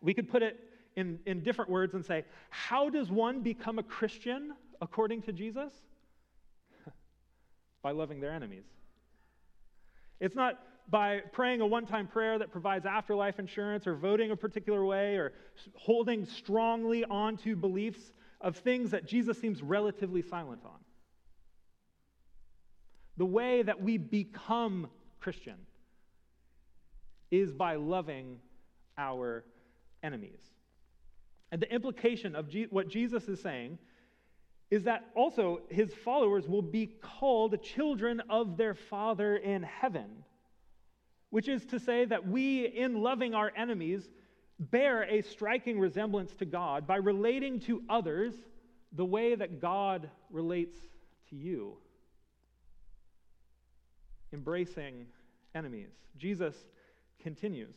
We 0.00 0.14
could 0.14 0.28
put 0.28 0.42
it 0.42 0.58
in, 0.96 1.18
in 1.26 1.42
different 1.42 1.70
words 1.70 1.94
and 1.94 2.04
say, 2.04 2.24
how 2.50 2.88
does 2.90 3.10
one 3.10 3.40
become 3.40 3.78
a 3.78 3.82
Christian 3.82 4.54
according 4.80 5.22
to 5.22 5.32
Jesus? 5.32 5.72
by 7.82 7.90
loving 7.90 8.20
their 8.20 8.32
enemies. 8.32 8.64
It's 10.20 10.34
not 10.34 10.58
by 10.88 11.20
praying 11.32 11.60
a 11.60 11.66
one 11.66 11.86
time 11.86 12.06
prayer 12.06 12.38
that 12.38 12.50
provides 12.50 12.86
afterlife 12.86 13.38
insurance 13.38 13.86
or 13.86 13.94
voting 13.94 14.30
a 14.30 14.36
particular 14.36 14.84
way 14.84 15.16
or 15.16 15.32
holding 15.74 16.24
strongly 16.24 17.04
onto 17.04 17.56
beliefs 17.56 18.12
of 18.40 18.56
things 18.56 18.90
that 18.90 19.06
Jesus 19.06 19.38
seems 19.38 19.62
relatively 19.62 20.22
silent 20.22 20.60
on. 20.64 20.78
The 23.16 23.26
way 23.26 23.62
that 23.62 23.82
we 23.82 23.96
become 23.98 24.88
Christian 25.20 25.56
is 27.30 27.52
by 27.52 27.74
loving 27.76 28.38
our 28.98 29.44
enemies. 30.02 30.40
And 31.52 31.60
the 31.60 31.72
implication 31.72 32.34
of 32.34 32.48
G- 32.48 32.66
what 32.70 32.88
Jesus 32.88 33.28
is 33.28 33.40
saying 33.40 33.78
is 34.70 34.84
that 34.84 35.04
also 35.14 35.60
his 35.68 35.94
followers 35.94 36.48
will 36.48 36.62
be 36.62 36.86
called 36.86 37.62
children 37.62 38.20
of 38.28 38.56
their 38.56 38.74
Father 38.74 39.36
in 39.36 39.62
heaven, 39.62 40.24
which 41.30 41.48
is 41.48 41.64
to 41.66 41.78
say 41.78 42.04
that 42.04 42.26
we, 42.26 42.66
in 42.66 43.00
loving 43.00 43.34
our 43.34 43.52
enemies, 43.56 44.08
bear 44.58 45.02
a 45.04 45.22
striking 45.22 45.78
resemblance 45.78 46.34
to 46.36 46.44
God 46.44 46.86
by 46.86 46.96
relating 46.96 47.60
to 47.60 47.82
others 47.88 48.34
the 48.92 49.04
way 49.04 49.34
that 49.34 49.60
God 49.60 50.10
relates 50.30 50.76
to 51.30 51.36
you. 51.36 51.76
Embracing 54.32 55.06
enemies. 55.54 55.92
Jesus 56.16 56.54
continues 57.22 57.76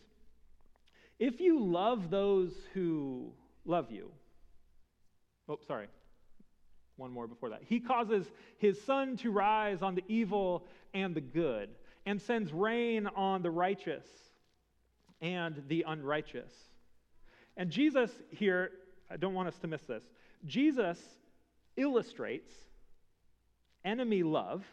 If 1.19 1.41
you 1.41 1.63
love 1.63 2.09
those 2.09 2.53
who 2.73 3.33
love 3.65 3.91
you, 3.91 4.11
oh, 5.49 5.59
sorry, 5.67 5.87
one 6.95 7.11
more 7.11 7.27
before 7.27 7.49
that. 7.49 7.61
He 7.65 7.79
causes 7.79 8.25
his 8.57 8.81
sun 8.81 9.17
to 9.17 9.31
rise 9.31 9.81
on 9.81 9.95
the 9.95 10.03
evil 10.07 10.65
and 10.93 11.13
the 11.13 11.21
good, 11.21 11.69
and 12.05 12.21
sends 12.21 12.51
rain 12.51 13.07
on 13.07 13.41
the 13.41 13.51
righteous 13.51 14.05
and 15.21 15.61
the 15.67 15.85
unrighteous. 15.87 16.51
And 17.57 17.69
Jesus 17.69 18.11
here, 18.29 18.71
I 19.11 19.17
don't 19.17 19.33
want 19.33 19.49
us 19.49 19.57
to 19.59 19.67
miss 19.67 19.81
this. 19.81 20.03
Jesus 20.45 20.99
illustrates 21.75 22.51
enemy 23.83 24.23
love 24.23 24.63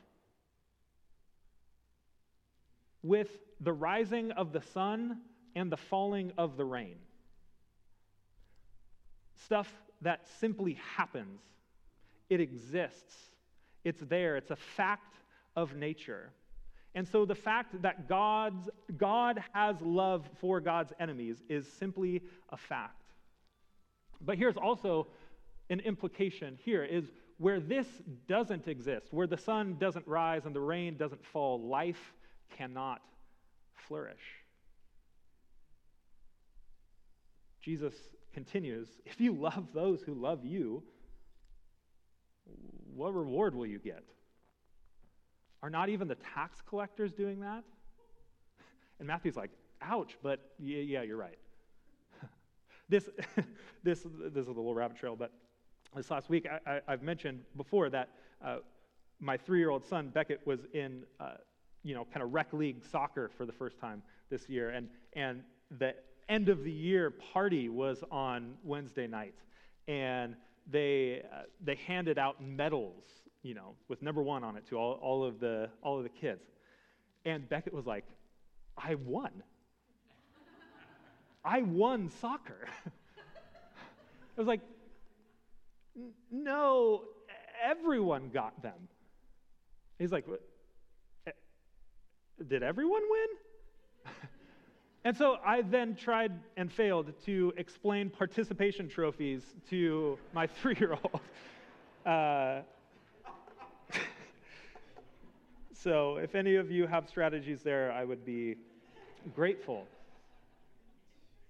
with 3.03 3.29
the 3.61 3.73
rising 3.73 4.33
of 4.33 4.53
the 4.53 4.63
sun 4.73 5.19
and 5.57 5.73
the 5.73 5.77
falling 5.77 6.31
of 6.39 6.57
the 6.57 6.65
rain. 6.65 6.97
Stuff 9.45 9.73
that 10.03 10.29
simply 10.39 10.79
happens, 10.97 11.41
it 12.29 12.41
exists, 12.41 13.17
it's 13.83 14.03
there, 14.03 14.37
it's 14.37 14.51
a 14.51 14.57
fact 14.57 15.17
of 15.57 15.75
nature. 15.75 16.31
And 16.95 17.09
so 17.09 17.25
the 17.25 17.35
fact 17.35 17.81
that 17.83 18.09
God's, 18.09 18.69
God 18.97 19.43
has 19.53 19.77
love 19.81 20.29
for 20.41 20.61
God's 20.61 20.93
enemies 21.01 21.43
is 21.49 21.67
simply 21.67 22.23
a 22.51 22.57
fact. 22.57 23.03
But 24.21 24.39
here's 24.39 24.57
also 24.57 25.09
an 25.69 25.81
implication 25.81 26.59
here 26.63 26.85
is 26.85 27.05
where 27.39 27.61
this 27.61 27.87
doesn't 28.29 28.69
exist, 28.69 29.09
where 29.11 29.27
the 29.27 29.37
sun 29.37 29.77
doesn't 29.79 30.07
rise 30.07 30.47
and 30.47 30.55
the 30.55 30.61
rain 30.61 30.97
doesn't 30.97 31.25
fall, 31.25 31.61
life 31.61 32.15
cannot 32.57 33.03
flourish. 33.75 34.46
Jesus 37.67 37.95
continues 38.33 38.89
If 39.05 39.21
you 39.21 39.33
love 39.33 39.67
those 39.75 40.01
who 40.01 40.15
love 40.15 40.45
you, 40.45 40.85
what 42.95 43.13
reward 43.13 43.57
will 43.57 43.67
you 43.67 43.81
get? 43.81 44.05
Are 45.65 45.69
not 45.69 45.89
even 45.89 46.07
the 46.07 46.15
tax 46.15 46.63
collectors 46.65 47.13
doing 47.13 47.41
that? 47.41 47.65
And 48.99 49.07
Matthew's 49.09 49.37
like, 49.37 49.51
ouch, 49.83 50.17
but 50.23 50.53
yeah, 50.59 50.79
yeah 50.79 51.03
you're 51.03 51.19
right. 51.19 51.37
this, 52.89 53.11
this, 53.83 54.07
this 54.33 54.43
is 54.43 54.49
a 54.49 54.53
little 54.53 54.75
rabbit 54.75 54.97
trail, 54.97 55.17
but 55.17 55.33
this 55.95 56.11
last 56.11 56.31
week 56.31 56.47
I, 56.67 56.81
have 56.89 57.03
mentioned 57.03 57.41
before 57.57 57.91
that 57.91 58.09
uh, 58.43 58.59
my 59.21 59.37
three 59.37 59.59
year 59.59 59.69
old 59.69 59.85
son, 59.85 60.09
Beckett, 60.09 60.41
was 60.47 60.61
in, 60.73 61.03
uh, 61.21 61.35
you 61.83 61.95
know, 61.95 62.07
kind 62.11 62.23
of 62.23 62.33
rec 62.33 62.53
league 62.55 62.85
soccer 62.91 63.29
for 63.37 63.45
the 63.45 63.53
first 63.53 63.79
time 63.79 64.03
this 64.31 64.49
year. 64.49 64.71
And, 64.71 64.89
and 65.15 65.43
the 65.79 65.95
end 66.29 66.49
of 66.49 66.65
the 66.65 66.73
year 66.73 67.11
party 67.11 67.69
was 67.69 68.03
on 68.11 68.55
Wednesday 68.65 69.07
night. 69.07 69.35
And 69.89 70.35
they, 70.71 71.23
uh, 71.33 71.43
they 71.65 71.77
handed 71.87 72.19
out 72.19 72.43
medals, 72.43 73.05
you 73.43 73.55
know, 73.55 73.75
with 73.89 74.03
number 74.03 74.23
one 74.23 74.43
on 74.43 74.57
it 74.57 74.67
to 74.69 74.77
all, 74.77 74.99
all, 75.03 75.25
of 75.25 75.39
the, 75.39 75.69
all 75.83 75.97
of 75.97 76.03
the 76.03 76.09
kids. 76.09 76.43
And 77.25 77.49
Beckett 77.49 77.73
was 77.73 77.87
like, 77.87 78.05
I 78.77 78.97
won. 78.97 79.31
I 81.45 81.63
won 81.63 82.11
soccer. 82.21 82.67
I 82.87 84.41
was 84.41 84.49
like, 84.49 84.61
no, 86.31 87.05
everyone 87.65 88.31
got 88.33 88.61
them. 88.63 88.89
He's 89.99 90.13
like, 90.13 90.27
did 92.49 92.63
everyone 92.63 93.03
win? 93.09 94.13
and 95.07 95.17
so 95.17 95.37
I 95.47 95.63
then 95.63 95.95
tried 95.95 96.33
and 96.57 96.71
failed 96.73 97.13
to 97.27 97.53
explain 97.57 98.11
participation 98.11 98.89
trophies 98.89 99.55
to 99.71 100.19
my 100.35 100.47
three 100.61 100.75
year 100.81 100.99
old. 101.05 101.21
Uh, 102.05 102.63
so 105.73 106.17
if 106.17 106.35
any 106.35 106.57
of 106.57 106.73
you 106.73 106.89
have 106.89 107.09
strategies 107.09 107.63
there, 107.63 107.93
I 107.93 108.03
would 108.03 108.25
be 108.25 108.57
grateful. 109.33 109.87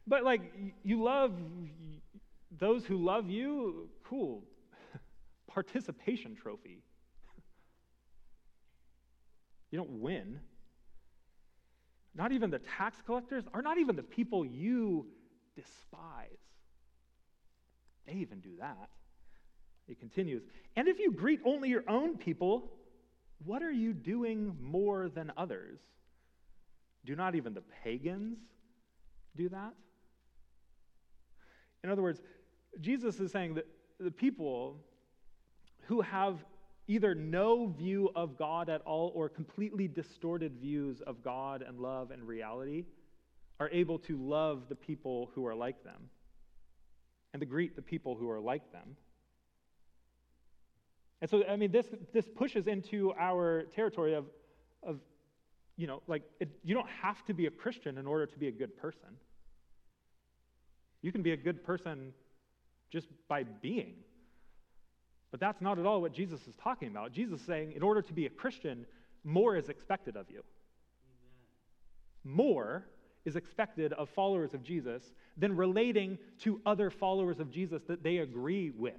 But 0.07 0.23
like, 0.23 0.43
you 0.85 1.03
love 1.03 1.33
those 2.59 2.85
who 2.85 2.99
love 2.99 3.31
you, 3.31 3.89
cool. 4.05 4.43
Participation 5.47 6.35
trophy. 6.35 6.83
You 9.71 9.79
don't 9.79 10.03
win. 10.03 10.41
Not 12.17 12.33
even 12.33 12.51
the 12.51 12.61
tax 12.61 12.97
collectors, 13.05 13.45
or 13.53 13.61
not 13.61 13.79
even 13.79 13.95
the 13.95 14.03
people 14.03 14.45
you 14.45 15.07
despise. 15.55 16.39
They 18.07 18.15
even 18.15 18.41
do 18.41 18.57
that. 18.59 18.89
It 19.89 20.01
continues. 20.01 20.43
And 20.77 20.89
if 20.89 20.99
you 20.99 21.13
greet 21.13 21.41
only 21.45 21.69
your 21.69 21.85
own 21.89 22.17
people, 22.17 22.73
what 23.45 23.63
are 23.63 23.71
you 23.71 23.93
doing 23.93 24.57
more 24.61 25.09
than 25.09 25.33
others? 25.37 25.79
Do 27.05 27.15
not 27.15 27.35
even 27.35 27.55
the 27.55 27.63
pagans 27.85 28.39
do 29.37 29.49
that? 29.51 29.75
In 31.85 31.91
other 31.91 32.03
words, 32.03 32.21
Jesus 32.81 33.21
is 33.21 33.31
saying 33.31 33.55
that 33.55 33.67
the 34.01 34.11
people 34.11 34.79
who 35.83 36.01
have 36.01 36.45
either 36.89 37.15
no 37.15 37.67
view 37.67 38.11
of 38.15 38.39
God 38.39 38.69
at 38.69 38.81
all 38.83 39.13
or 39.15 39.29
completely 39.29 39.89
distorted 39.89 40.57
views 40.61 41.01
of 41.01 41.23
God 41.23 41.63
and 41.63 41.81
love 41.81 42.11
and 42.11 42.23
reality 42.23 42.85
are 43.59 43.71
able 43.71 43.99
to 44.01 44.17
love 44.17 44.65
the 44.69 44.75
people 44.75 45.31
who 45.35 45.47
are 45.47 45.55
like 45.55 45.83
them 45.83 46.11
and 47.33 47.41
to 47.41 47.47
greet 47.47 47.75
the 47.75 47.83
people 47.83 48.15
who 48.15 48.31
are 48.31 48.41
like 48.41 48.71
them. 48.73 48.97
And 51.21 51.31
so, 51.31 51.43
I 51.49 51.57
mean, 51.57 51.73
this, 51.73 51.87
this 52.13 52.27
pushes 52.29 52.67
into 52.67 53.13
our 53.19 53.65
territory 53.75 54.15
of, 54.15 54.27
of 54.83 55.01
you 55.77 55.87
know, 55.87 56.03
like, 56.07 56.23
it, 56.41 56.51
you 56.63 56.75
don't 56.75 56.89
have 57.03 57.25
to 57.27 57.35
be 57.35 57.47
a 57.47 57.51
Christian 57.51 57.99
in 57.99 58.07
order 58.07 58.27
to 58.27 58.39
be 58.39 58.49
a 58.49 58.53
good 58.53 58.77
person. 58.77 59.09
You 61.03 61.13
can 61.13 61.23
be 61.23 61.33
a 61.33 61.37
good 61.37 61.65
person 61.65 62.13
just 62.91 63.09
by 63.29 63.45
being. 63.45 63.95
But 65.31 65.41
that's 65.41 65.61
not 65.61 65.79
at 65.79 65.87
all 65.87 66.01
what 66.01 66.13
Jesus 66.13 66.47
is 66.47 66.55
talking 66.57 66.89
about. 66.89 67.13
Jesus 67.13 67.41
is 67.41 67.47
saying, 67.47 67.73
in 67.73 67.83
order 67.83 68.03
to 68.03 68.13
be 68.13 68.27
a 68.27 68.31
Christian, 68.31 68.87
more 69.25 69.57
is 69.57 69.69
expected 69.69 70.17
of 70.17 70.31
you. 70.31 70.43
Amen. 72.25 72.37
More 72.37 72.87
is 73.25 73.37
expected 73.37 73.93
of 73.95 74.09
followers 74.11 74.55
of 74.55 74.63
Jesus 74.63 75.03
than 75.37 75.57
relating 75.57 76.17
to 76.41 76.61
other 76.65 76.91
followers 76.91 77.41
of 77.41 77.51
Jesus 77.51 77.83
that 77.89 78.03
they 78.03 78.19
agree 78.19 78.71
with. 78.71 78.95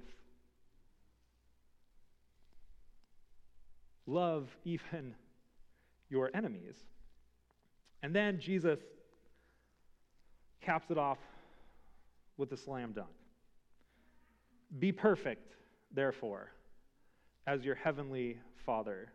Love 4.06 4.48
even 4.64 5.14
your 6.10 6.30
enemies. 6.34 6.76
And 8.02 8.14
then 8.14 8.38
Jesus 8.38 8.78
caps 10.62 10.90
it 10.90 10.98
off 10.98 11.18
with 12.36 12.52
a 12.52 12.56
slam 12.56 12.92
dunk. 12.92 13.08
Be 14.78 14.92
perfect, 14.92 15.54
therefore, 15.92 16.52
as 17.46 17.64
your 17.64 17.74
heavenly 17.74 18.38
Father 18.66 19.12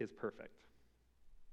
is 0.00 0.10
perfect. 0.12 0.54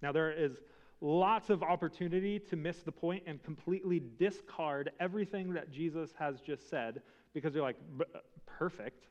Now, 0.01 0.11
there 0.11 0.31
is 0.31 0.57
lots 1.01 1.49
of 1.49 1.61
opportunity 1.61 2.39
to 2.39 2.55
miss 2.55 2.77
the 2.83 2.91
point 2.91 3.23
and 3.27 3.43
completely 3.43 4.01
discard 4.17 4.91
everything 4.99 5.53
that 5.53 5.71
Jesus 5.71 6.11
has 6.17 6.41
just 6.41 6.69
said 6.69 7.01
because 7.33 7.53
you're 7.53 7.63
like, 7.63 7.77
uh, 7.99 8.19
perfect. 8.45 9.05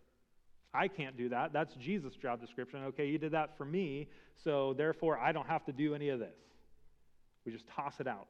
I 0.72 0.88
can't 0.88 1.16
do 1.16 1.28
that. 1.28 1.52
That's 1.52 1.74
Jesus' 1.74 2.16
job 2.16 2.40
description. 2.40 2.80
Okay, 2.86 3.06
you 3.06 3.18
did 3.18 3.32
that 3.32 3.56
for 3.56 3.64
me, 3.64 4.08
so 4.42 4.74
therefore 4.74 5.18
I 5.18 5.30
don't 5.30 5.46
have 5.46 5.64
to 5.66 5.72
do 5.72 5.94
any 5.94 6.08
of 6.08 6.18
this. 6.18 6.34
We 7.44 7.52
just 7.52 7.68
toss 7.68 8.00
it 8.00 8.08
out. 8.08 8.26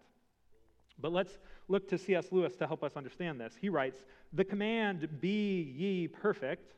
But 1.01 1.13
let's 1.13 1.39
look 1.69 1.89
to 1.89 1.99
C.S. 1.99 2.29
Lewis 2.31 2.57
to 2.57 2.67
help 2.67 2.83
us 2.83 2.93
understand 2.97 3.41
this. 3.41 3.55
He 3.61 3.69
writes 3.69 4.05
The 4.33 4.45
command, 4.45 5.21
be 5.21 5.73
ye 5.77 6.09
perfect, 6.09 6.75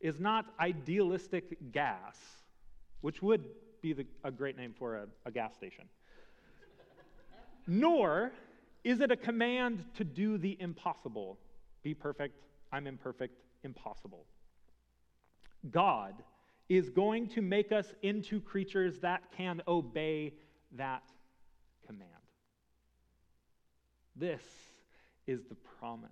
is 0.00 0.18
not 0.18 0.46
idealistic 0.58 1.72
gas, 1.72 2.18
which 3.00 3.22
would 3.22 3.44
be 3.82 3.92
the, 3.92 4.06
a 4.24 4.30
great 4.30 4.56
name 4.56 4.74
for 4.78 4.96
a, 4.96 5.06
a 5.26 5.30
gas 5.30 5.54
station, 5.54 5.84
nor 7.66 8.32
is 8.84 9.00
it 9.00 9.10
a 9.10 9.16
command 9.16 9.84
to 9.94 10.04
do 10.04 10.38
the 10.38 10.56
impossible. 10.60 11.38
Be 11.82 11.94
perfect, 11.94 12.40
I'm 12.72 12.86
imperfect, 12.86 13.40
impossible. 13.62 14.24
God 15.70 16.14
is 16.68 16.88
going 16.88 17.28
to 17.28 17.42
make 17.42 17.72
us 17.72 17.92
into 18.02 18.40
creatures 18.40 19.00
that 19.00 19.22
can 19.36 19.60
obey 19.68 20.34
that 20.72 21.02
command. 21.86 22.19
This 24.20 24.42
is 25.26 25.44
the 25.48 25.56
promise 25.78 26.10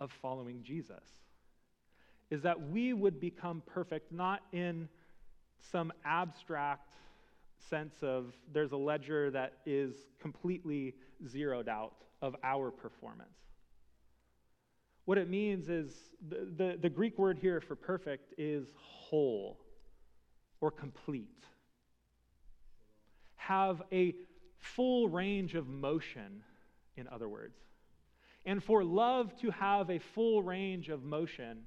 of 0.00 0.10
following 0.22 0.62
Jesus. 0.62 1.04
Is 2.30 2.40
that 2.42 2.70
we 2.70 2.94
would 2.94 3.20
become 3.20 3.62
perfect 3.66 4.10
not 4.10 4.40
in 4.52 4.88
some 5.70 5.92
abstract 6.06 6.94
sense 7.68 7.96
of 8.02 8.32
there's 8.50 8.72
a 8.72 8.76
ledger 8.76 9.30
that 9.30 9.58
is 9.66 9.94
completely 10.20 10.94
zeroed 11.28 11.68
out 11.68 11.92
of 12.22 12.34
our 12.42 12.70
performance. 12.70 13.28
What 15.04 15.18
it 15.18 15.28
means 15.28 15.68
is 15.68 15.92
the, 16.30 16.48
the, 16.56 16.78
the, 16.80 16.88
Greek 16.88 17.18
word 17.18 17.38
here 17.38 17.60
for 17.60 17.76
perfect 17.76 18.32
is 18.38 18.68
whole 18.78 19.58
or 20.60 20.70
complete. 20.70 21.44
Have 23.36 23.82
a 23.92 24.14
full 24.58 25.08
range 25.08 25.54
of 25.54 25.68
motion, 25.68 26.42
in 26.96 27.08
other 27.08 27.28
words. 27.28 27.56
And 28.44 28.62
for 28.62 28.82
love 28.82 29.38
to 29.40 29.50
have 29.50 29.90
a 29.90 29.98
full 29.98 30.42
range 30.42 30.88
of 30.88 31.04
motion, 31.04 31.66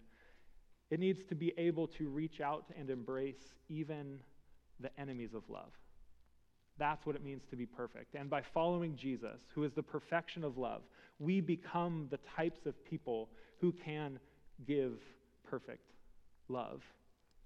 it 0.90 1.00
needs 1.00 1.24
to 1.30 1.36
be 1.36 1.54
able 1.58 1.88
to 1.88 2.10
reach 2.10 2.42
out 2.42 2.66
and 2.78 2.90
embrace 2.90 3.54
even 3.70 4.20
the 4.80 4.90
enemies 5.00 5.34
of 5.34 5.44
love. 5.50 5.72
That's 6.78 7.06
what 7.06 7.16
it 7.16 7.24
means 7.24 7.44
to 7.52 7.56
be 7.56 7.66
perfect. 7.66 8.16
And 8.16 8.30
by 8.30 8.42
following 8.42 8.96
Jesus, 8.96 9.40
who 9.54 9.64
is 9.64 9.74
the 9.74 9.84
perfection 9.84 10.44
of 10.44 10.58
love, 10.58 10.82
we 11.20 11.40
become 11.40 12.08
the 12.10 12.20
types 12.36 12.66
of 12.66 12.84
people 12.84 13.30
who 13.60 13.72
can 13.72 14.20
give 14.66 14.94
perfect 15.48 15.92
love. 16.50 16.82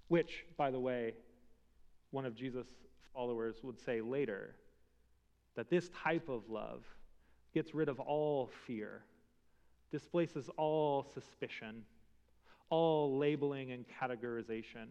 Which, 0.08 0.44
by 0.56 0.70
the 0.70 0.80
way, 0.80 1.14
one 2.10 2.24
of 2.24 2.34
Jesus' 2.34 2.66
followers 3.12 3.56
would 3.62 3.78
say 3.78 4.00
later 4.00 4.54
that 5.56 5.70
this 5.70 5.90
type 6.02 6.28
of 6.28 6.48
love 6.48 6.82
gets 7.54 7.74
rid 7.74 7.88
of 7.88 7.98
all 7.98 8.50
fear, 8.66 9.02
displaces 9.90 10.50
all 10.56 11.06
suspicion, 11.14 11.82
all 12.70 13.16
labeling 13.16 13.72
and 13.72 13.84
categorization. 14.00 14.86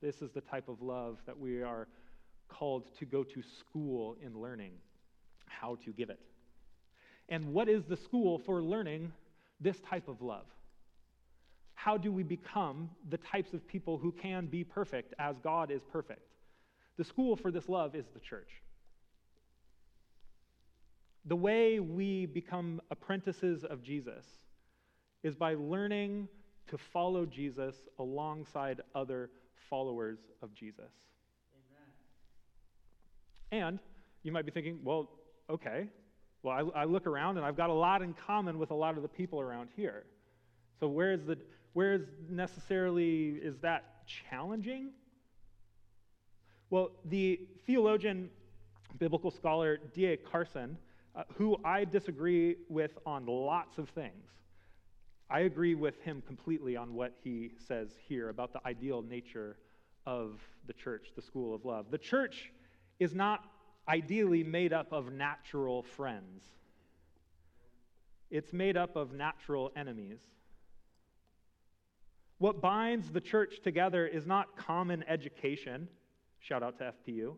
This 0.00 0.22
is 0.22 0.30
the 0.30 0.40
type 0.40 0.68
of 0.68 0.80
love 0.80 1.18
that 1.26 1.38
we 1.38 1.62
are 1.62 1.88
called 2.48 2.84
to 2.98 3.04
go 3.04 3.24
to 3.24 3.42
school 3.42 4.16
in 4.24 4.40
learning 4.40 4.72
how 5.46 5.76
to 5.84 5.90
give 5.90 6.10
it. 6.10 6.20
And 7.28 7.52
what 7.52 7.68
is 7.68 7.84
the 7.84 7.96
school 7.96 8.38
for 8.38 8.62
learning 8.62 9.12
this 9.60 9.80
type 9.80 10.08
of 10.08 10.22
love? 10.22 10.46
How 11.74 11.96
do 11.96 12.10
we 12.12 12.22
become 12.22 12.90
the 13.08 13.18
types 13.18 13.52
of 13.54 13.66
people 13.66 13.98
who 13.98 14.12
can 14.12 14.46
be 14.46 14.64
perfect 14.64 15.14
as 15.18 15.36
God 15.42 15.70
is 15.70 15.82
perfect? 15.92 16.22
The 16.96 17.04
school 17.04 17.36
for 17.36 17.50
this 17.50 17.68
love 17.68 17.94
is 17.94 18.06
the 18.14 18.20
church. 18.20 18.48
The 21.28 21.36
way 21.36 21.78
we 21.78 22.24
become 22.24 22.80
apprentices 22.90 23.62
of 23.62 23.82
Jesus 23.82 24.24
is 25.22 25.34
by 25.34 25.54
learning 25.54 26.26
to 26.68 26.78
follow 26.78 27.26
Jesus 27.26 27.74
alongside 27.98 28.80
other 28.94 29.28
followers 29.68 30.18
of 30.40 30.54
Jesus. 30.54 30.90
Amen. 33.52 33.66
And 33.66 33.78
you 34.22 34.32
might 34.32 34.46
be 34.46 34.52
thinking, 34.52 34.80
well, 34.82 35.10
okay, 35.50 35.88
well, 36.42 36.72
I, 36.74 36.80
I, 36.80 36.84
look 36.84 37.06
around 37.06 37.36
and 37.36 37.44
I've 37.44 37.58
got 37.58 37.68
a 37.68 37.74
lot 37.74 38.00
in 38.00 38.14
common 38.14 38.58
with 38.58 38.70
a 38.70 38.74
lot 38.74 38.96
of 38.96 39.02
the 39.02 39.08
people 39.08 39.38
around 39.38 39.68
here. 39.76 40.04
So 40.80 40.88
where 40.88 41.12
is 41.12 41.26
the 41.26 41.36
where 41.74 41.92
is 41.92 42.06
necessarily 42.30 43.38
is 43.42 43.58
that 43.58 44.06
challenging? 44.06 44.92
Well, 46.70 46.92
the 47.04 47.40
theologian, 47.66 48.30
biblical 48.98 49.30
scholar 49.30 49.78
D.A. 49.92 50.16
Carson, 50.16 50.78
uh, 51.18 51.24
who 51.34 51.56
I 51.64 51.84
disagree 51.84 52.54
with 52.68 52.96
on 53.04 53.26
lots 53.26 53.76
of 53.76 53.88
things, 53.88 54.24
I 55.28 55.40
agree 55.40 55.74
with 55.74 56.00
him 56.02 56.22
completely 56.24 56.76
on 56.76 56.94
what 56.94 57.12
he 57.24 57.50
says 57.66 57.90
here 58.08 58.28
about 58.28 58.52
the 58.52 58.60
ideal 58.64 59.02
nature 59.02 59.56
of 60.06 60.40
the 60.68 60.72
church, 60.72 61.08
the 61.16 61.22
school 61.22 61.54
of 61.54 61.64
love. 61.64 61.90
The 61.90 61.98
church 61.98 62.52
is 63.00 63.16
not 63.16 63.44
ideally 63.88 64.44
made 64.44 64.72
up 64.72 64.92
of 64.92 65.12
natural 65.12 65.82
friends, 65.82 66.44
it's 68.30 68.52
made 68.52 68.76
up 68.76 68.94
of 68.94 69.12
natural 69.12 69.72
enemies. 69.74 70.20
What 72.38 72.60
binds 72.60 73.10
the 73.10 73.20
church 73.20 73.62
together 73.64 74.06
is 74.06 74.24
not 74.24 74.56
common 74.56 75.02
education, 75.08 75.88
shout 76.38 76.62
out 76.62 76.78
to 76.78 76.94
FPU, 77.08 77.34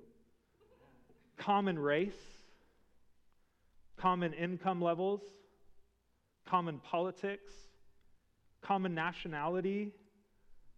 common 1.39 1.79
race, 1.79 2.40
common 4.01 4.33
income 4.33 4.81
levels, 4.81 5.21
common 6.47 6.79
politics 6.81 7.53
common 8.63 8.95
nationality, 8.95 9.93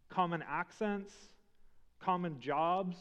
common 0.08 0.42
accents, 0.48 1.12
common 2.00 2.40
jobs, 2.40 2.96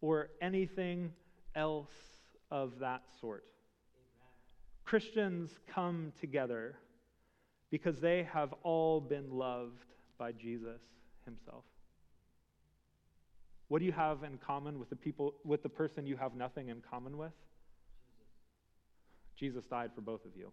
or 0.00 0.28
anything 0.40 1.12
else 1.54 1.92
of 2.50 2.78
that 2.80 3.02
sort. 3.20 3.44
Amen. 3.94 4.28
Christians 4.84 5.50
come 5.72 6.12
together 6.20 6.76
because 7.70 8.00
they 8.00 8.28
have 8.32 8.52
all 8.62 9.00
been 9.00 9.30
loved 9.30 9.84
by 10.18 10.32
Jesus 10.32 10.80
himself. 11.24 11.64
What 13.68 13.78
do 13.78 13.86
you 13.86 13.92
have 13.92 14.22
in 14.22 14.38
common 14.38 14.78
with 14.78 14.90
the 14.90 14.96
people 14.96 15.34
with 15.44 15.62
the 15.62 15.68
person 15.68 16.06
you 16.06 16.16
have 16.16 16.34
nothing 16.34 16.68
in 16.68 16.82
common 16.90 17.16
with? 17.16 17.32
Jesus, 19.36 19.64
died 19.64 19.90
for 19.94 20.00
both 20.00 20.24
of 20.24 20.36
you. 20.36 20.52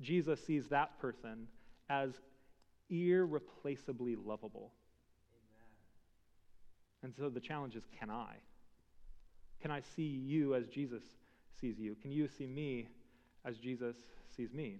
Jesus 0.00 0.44
sees 0.44 0.68
that 0.68 0.98
person 0.98 1.46
as 1.88 2.10
irreplaceably 2.88 4.16
lovable. 4.16 4.72
Amen. 5.32 5.68
And 7.02 7.14
so 7.14 7.28
the 7.28 7.40
challenge 7.40 7.76
is 7.76 7.84
can 7.98 8.10
I? 8.10 8.34
Can 9.60 9.70
I 9.70 9.82
see 9.94 10.02
you 10.02 10.54
as 10.54 10.66
Jesus 10.68 11.02
sees 11.60 11.78
you? 11.78 11.94
Can 12.00 12.10
you 12.10 12.28
see 12.28 12.46
me 12.46 12.88
as 13.44 13.58
Jesus 13.58 13.96
sees 14.34 14.52
me? 14.52 14.78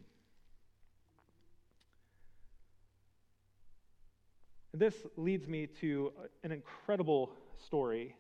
And 4.73 4.81
this 4.81 4.95
leads 5.17 5.49
me 5.49 5.67
to 5.81 6.13
an 6.45 6.53
incredible 6.53 7.33
story 7.65 8.15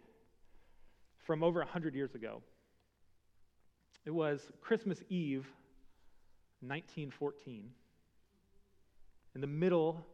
from 1.24 1.42
over 1.42 1.61
100 1.61 1.94
years 1.94 2.14
ago. 2.14 2.42
It 4.11 4.14
was 4.14 4.51
Christmas 4.61 5.05
Eve 5.09 5.46
1914, 6.62 7.70
in 9.37 9.40
the 9.40 9.46
middle 9.46 10.05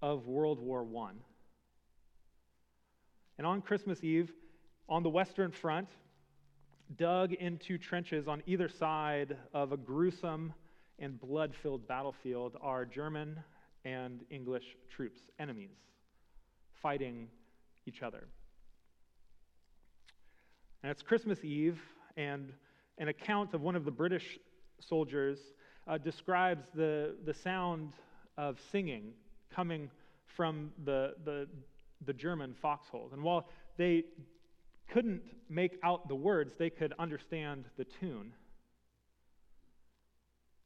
of 0.00 0.28
World 0.28 0.60
War 0.60 0.86
I. 0.96 1.10
And 3.36 3.44
on 3.44 3.62
Christmas 3.62 4.04
Eve, 4.04 4.30
on 4.88 5.02
the 5.02 5.10
Western 5.10 5.50
Front, 5.50 5.88
dug 6.96 7.32
into 7.32 7.78
trenches 7.78 8.28
on 8.28 8.44
either 8.46 8.68
side 8.68 9.36
of 9.52 9.72
a 9.72 9.76
gruesome 9.76 10.54
and 11.00 11.20
blood 11.20 11.52
filled 11.52 11.88
battlefield 11.88 12.56
are 12.60 12.84
German 12.84 13.40
and 13.84 14.24
English 14.30 14.76
troops, 14.88 15.18
enemies, 15.40 15.74
fighting 16.80 17.26
each 17.86 18.02
other. 18.02 18.28
And 20.84 20.92
it's 20.92 21.02
Christmas 21.02 21.42
Eve, 21.42 21.80
and 22.16 22.52
an 22.98 23.08
account 23.08 23.54
of 23.54 23.60
one 23.60 23.76
of 23.76 23.84
the 23.84 23.90
British 23.90 24.38
soldiers 24.80 25.38
uh, 25.86 25.98
describes 25.98 26.66
the, 26.74 27.14
the 27.24 27.34
sound 27.34 27.92
of 28.36 28.58
singing 28.72 29.12
coming 29.54 29.90
from 30.36 30.70
the, 30.84 31.14
the 31.24 31.46
the 32.04 32.12
German 32.12 32.54
foxholes. 32.60 33.12
And 33.12 33.22
while 33.22 33.48
they 33.76 34.04
couldn't 34.92 35.22
make 35.48 35.78
out 35.82 36.08
the 36.08 36.14
words, 36.14 36.52
they 36.58 36.70
could 36.70 36.92
understand 36.98 37.64
the 37.76 37.84
tune. 37.84 38.32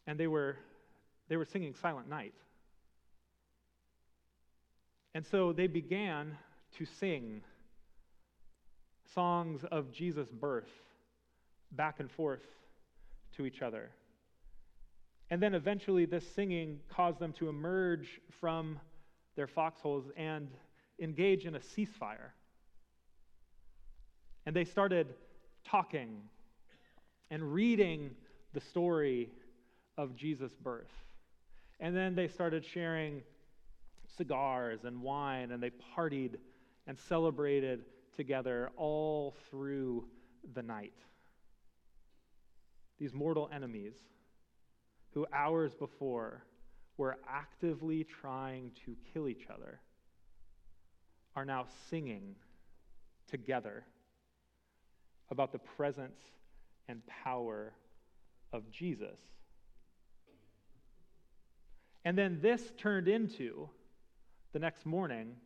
And 0.06 0.18
they 0.18 0.26
were, 0.26 0.56
they 1.28 1.36
were 1.36 1.44
singing 1.44 1.74
Silent 1.80 2.08
Night. 2.08 2.34
And 5.14 5.24
so 5.26 5.52
they 5.52 5.66
began 5.66 6.36
to 6.78 6.84
sing 6.84 7.42
songs 9.14 9.64
of 9.70 9.92
Jesus' 9.92 10.28
birth 10.28 10.70
back 11.72 12.00
and 12.00 12.10
forth 12.10 12.42
to 13.36 13.46
each 13.46 13.62
other. 13.62 13.90
And 15.30 15.40
then 15.40 15.54
eventually, 15.54 16.06
this 16.06 16.26
singing 16.34 16.80
caused 16.88 17.20
them 17.20 17.32
to 17.34 17.48
emerge 17.48 18.20
from 18.40 18.80
their 19.36 19.46
foxholes 19.46 20.10
and 20.16 20.48
engage 20.98 21.46
in 21.46 21.54
a 21.54 21.60
ceasefire. 21.60 22.32
And 24.44 24.56
they 24.56 24.64
started 24.64 25.06
talking 25.64 26.22
and 27.30 27.52
reading 27.52 28.10
the 28.52 28.60
story 28.60 29.30
of 29.96 30.16
Jesus' 30.16 30.52
birth. 30.60 30.90
And 31.78 31.96
then 31.96 32.14
they 32.14 32.26
started 32.26 32.64
sharing 32.64 33.22
cigars 34.16 34.80
and 34.84 35.00
wine, 35.00 35.52
and 35.52 35.62
they 35.62 35.70
partied 35.96 36.36
and 36.86 36.98
celebrated 36.98 37.84
together 38.16 38.70
all 38.76 39.36
through 39.50 40.06
the 40.54 40.62
night. 40.62 40.92
These 43.00 43.14
mortal 43.14 43.48
enemies, 43.52 43.94
who 45.14 45.26
hours 45.32 45.72
before 45.74 46.44
were 46.98 47.16
actively 47.26 48.04
trying 48.04 48.72
to 48.84 48.94
kill 49.12 49.26
each 49.26 49.46
other, 49.52 49.80
are 51.34 51.46
now 51.46 51.64
singing 51.88 52.36
together 53.26 53.84
about 55.30 55.50
the 55.50 55.58
presence 55.58 56.20
and 56.88 57.00
power 57.24 57.72
of 58.52 58.70
Jesus. 58.70 59.18
And 62.04 62.18
then 62.18 62.38
this 62.42 62.62
turned 62.76 63.08
into, 63.08 63.70
the 64.52 64.58
next 64.58 64.84
morning, 64.84 65.36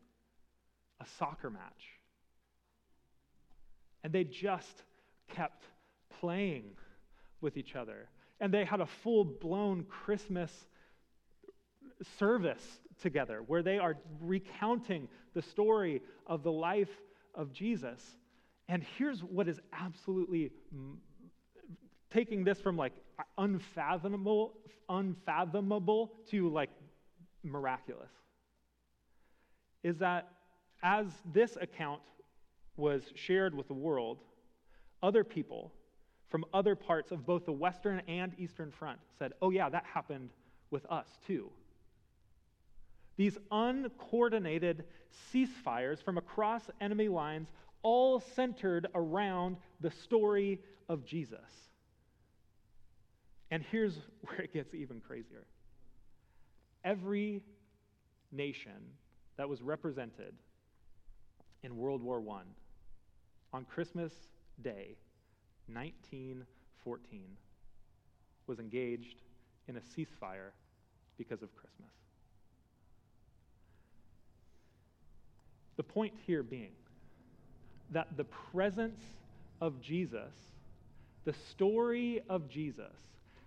a 1.01 1.07
soccer 1.19 1.51
match. 1.51 2.01
And 4.03 4.13
they 4.13 4.25
just 4.25 4.83
kept 5.29 5.65
playing 6.21 6.65
with 7.45 7.57
each 7.57 7.77
other. 7.77 8.09
And 8.41 8.53
they 8.53 8.65
had 8.65 8.81
a 8.81 8.87
full 8.87 9.25
blown 9.25 9.85
Christmas 9.85 10.51
service 12.19 12.81
together 13.01 13.45
where 13.47 13.63
they 13.63 13.79
are 13.79 13.97
recounting 14.21 15.09
the 15.35 15.43
story 15.43 16.03
of 16.27 16.43
the 16.43 16.51
life 16.51 16.91
of 17.35 17.53
Jesus. 17.53 18.01
And 18.69 18.83
here's 18.99 19.21
what 19.23 19.47
is 19.47 19.61
absolutely 19.73 20.51
taking 22.11 22.43
this 22.43 22.61
from 22.61 22.77
like 22.77 22.95
unfathomable 23.39 24.55
unfathomable 24.89 26.13
to 26.31 26.51
like 26.51 26.69
miraculous 27.43 28.11
is 29.83 29.97
that 29.99 30.29
as 30.83 31.07
this 31.33 31.57
account 31.59 32.01
was 32.77 33.03
shared 33.15 33.55
with 33.55 33.67
the 33.67 33.75
world 33.75 34.19
other 35.03 35.25
people 35.25 35.73
from 36.35 36.45
other 36.53 36.75
parts 36.75 37.13
of 37.13 37.25
both 37.25 37.47
the 37.47 37.53
western 37.53 38.03
and 38.09 38.33
eastern 38.39 38.73
front 38.73 38.99
said 39.21 39.33
oh 39.41 39.51
yeah 39.51 39.69
that 39.69 39.85
happened 39.85 40.31
with 40.73 40.85
us 40.91 41.07
too 41.27 41.49
these 43.17 43.39
uncoordinated 43.51 44.85
ceasefires 45.33 46.03
from 46.03 46.19
across 46.19 46.63
enemy 46.81 47.09
lines 47.09 47.49
all 47.83 48.21
centered 48.21 48.89
around 48.95 49.57
the 49.81 49.91
story 49.91 50.59
of 50.89 51.05
Jesus. 51.05 51.39
And 53.51 53.63
here's 53.71 53.97
where 54.23 54.41
it 54.41 54.53
gets 54.53 54.75
even 54.75 55.01
crazier 55.01 55.45
every 56.85 57.41
nation 58.31 58.73
that 59.39 59.49
was 59.49 59.63
represented 59.63 60.35
in 61.63 61.77
World 61.79 62.03
War 62.03 62.23
I 62.31 62.43
on 63.57 63.65
Christmas 63.65 64.13
Day, 64.61 64.97
1914, 65.67 67.21
was 68.47 68.59
engaged 68.59 69.23
in 69.69 69.77
a 69.77 69.81
ceasefire 69.81 70.51
because 71.17 71.43
of 71.43 71.55
Christmas. 71.55 71.91
The 75.77 75.83
point 75.83 76.13
here 76.27 76.43
being 76.43 76.73
that 77.91 78.17
the 78.17 78.25
presence 78.25 79.01
of 79.61 79.81
Jesus, 79.81 80.33
the 81.25 81.35
story 81.51 82.23
of 82.29 82.49
Jesus, 82.49 82.93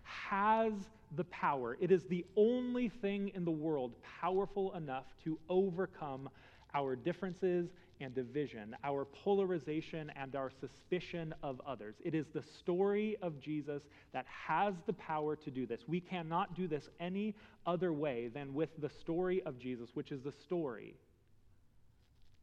has 0.03 0.73
the 1.15 1.23
power. 1.25 1.77
It 1.79 1.91
is 1.91 2.03
the 2.05 2.25
only 2.35 2.89
thing 2.89 3.31
in 3.33 3.45
the 3.45 3.51
world 3.51 3.93
powerful 4.21 4.73
enough 4.73 5.05
to 5.23 5.37
overcome 5.49 6.29
our 6.73 6.95
differences 6.95 7.69
and 7.99 8.13
division, 8.13 8.75
our 8.83 9.05
polarization 9.05 10.11
and 10.15 10.35
our 10.35 10.49
suspicion 10.49 11.33
of 11.43 11.61
others. 11.65 11.95
It 12.03 12.13
is 12.13 12.27
the 12.33 12.41
story 12.41 13.17
of 13.21 13.39
Jesus 13.39 13.83
that 14.13 14.25
has 14.27 14.75
the 14.85 14.93
power 14.93 15.35
to 15.35 15.51
do 15.51 15.65
this. 15.65 15.81
We 15.87 15.99
cannot 15.99 16.55
do 16.55 16.67
this 16.67 16.89
any 16.99 17.35
other 17.65 17.93
way 17.93 18.27
than 18.27 18.53
with 18.53 18.69
the 18.79 18.89
story 18.89 19.41
of 19.43 19.59
Jesus, 19.59 19.89
which 19.93 20.11
is 20.11 20.21
the 20.21 20.31
story 20.31 20.95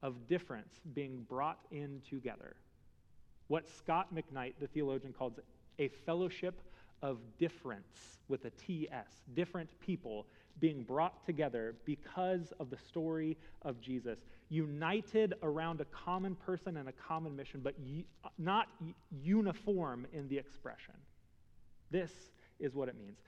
of 0.02 0.26
difference 0.28 0.80
being 0.94 1.24
brought 1.28 1.60
in 1.70 2.02
together. 2.08 2.56
What 3.48 3.68
Scot 3.68 4.14
McKnight, 4.14 4.54
the 4.60 4.66
theologian, 4.66 5.12
calls 5.12 5.34
a 5.78 5.88
fellowship 6.06 6.60
of 7.02 7.18
difference 7.38 8.18
with 8.28 8.44
a 8.44 8.50
TS, 8.50 9.06
different 9.34 9.68
people 9.80 10.26
being 10.60 10.82
brought 10.82 11.24
together 11.26 11.74
because 11.84 12.52
of 12.60 12.70
the 12.70 12.78
story 12.78 13.36
of 13.62 13.80
Jesus, 13.80 14.18
united 14.48 15.34
around 15.42 15.80
a 15.80 15.84
common 15.86 16.34
person 16.34 16.76
and 16.76 16.88
a 16.88 16.92
common 16.92 17.34
mission, 17.34 17.60
but 17.62 17.74
not 18.38 18.68
uniform 19.22 20.06
in 20.12 20.28
the 20.28 20.38
expression. 20.38 20.94
This 21.90 22.12
is 22.60 22.74
what 22.74 22.88
it 22.88 22.96
means. 22.96 23.18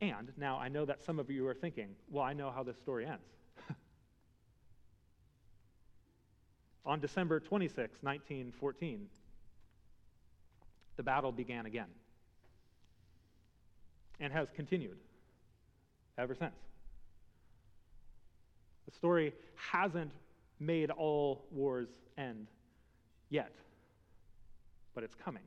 And 0.00 0.32
now 0.36 0.58
I 0.58 0.68
know 0.68 0.84
that 0.84 1.02
some 1.04 1.18
of 1.18 1.30
you 1.30 1.46
are 1.46 1.54
thinking, 1.54 1.90
well, 2.10 2.24
I 2.24 2.32
know 2.32 2.50
how 2.50 2.62
this 2.62 2.78
story 2.78 3.06
ends. 3.06 3.22
On 6.84 6.98
December 6.98 7.38
26, 7.38 7.78
1914, 8.02 9.06
the 10.96 11.02
battle 11.02 11.30
began 11.30 11.66
again 11.66 11.86
and 14.22 14.32
has 14.32 14.48
continued 14.54 14.96
ever 16.16 16.34
since. 16.34 16.54
The 18.86 18.92
story 18.92 19.34
hasn't 19.56 20.12
made 20.60 20.90
all 20.90 21.44
wars 21.50 21.88
end 22.16 22.46
yet, 23.28 23.52
but 24.94 25.02
it's 25.02 25.16
coming. 25.16 25.42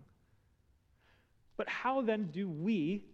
But 1.57 1.69
how 1.69 2.01
then 2.01 2.29
do 2.33 2.49
we, 2.49 3.05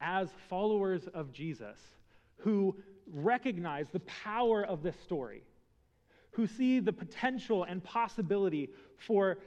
as 0.00 0.28
followers 0.50 1.08
of 1.14 1.32
Jesus, 1.32 1.78
who 2.36 2.76
recognize 3.10 3.86
the 3.92 4.00
power 4.00 4.64
of 4.64 4.82
this 4.82 4.96
story, 5.02 5.42
who 6.32 6.46
see 6.46 6.80
the 6.80 6.92
potential 6.92 7.64
and 7.64 7.82
possibility 7.82 8.68
for 8.98 9.38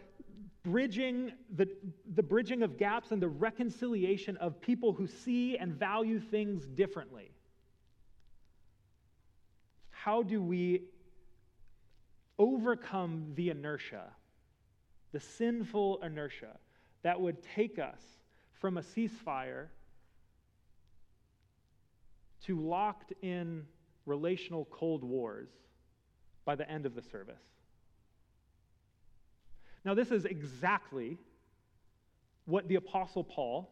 bridging 0.63 1.31
the, 1.55 1.67
the 2.15 2.23
bridging 2.23 2.63
of 2.63 2.77
gaps 2.77 3.11
and 3.11 3.21
the 3.21 3.27
reconciliation 3.27 4.37
of 4.37 4.59
people 4.59 4.93
who 4.93 5.07
see 5.07 5.57
and 5.57 5.73
value 5.73 6.19
things 6.19 6.67
differently. 6.67 7.31
How 9.91 10.23
do 10.23 10.41
we 10.41 10.83
overcome 12.37 13.33
the 13.35 13.49
inertia, 13.49 14.05
the 15.11 15.19
sinful 15.19 15.99
inertia 16.03 16.57
that 17.03 17.19
would 17.19 17.37
take 17.55 17.79
us 17.79 18.01
from 18.53 18.77
a 18.77 18.81
ceasefire 18.81 19.67
to 22.45 22.59
locked 22.59 23.13
in 23.21 23.65
relational 24.05 24.65
Cold 24.71 25.03
Wars 25.03 25.49
by 26.45 26.55
the 26.55 26.69
end 26.69 26.85
of 26.85 26.95
the 26.95 27.01
service. 27.01 27.41
Now, 29.85 29.93
this 29.93 30.11
is 30.11 30.25
exactly 30.25 31.17
what 32.45 32.67
the 32.67 32.75
Apostle 32.75 33.23
Paul, 33.23 33.71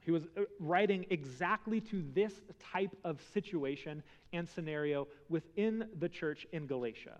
he 0.00 0.10
was 0.10 0.24
uh, 0.36 0.42
writing 0.58 1.04
exactly 1.10 1.80
to 1.82 2.02
this 2.14 2.32
type 2.72 2.96
of 3.04 3.20
situation 3.32 4.02
and 4.32 4.48
scenario 4.48 5.08
within 5.28 5.88
the 5.98 6.08
church 6.08 6.46
in 6.52 6.66
Galatia. 6.66 7.18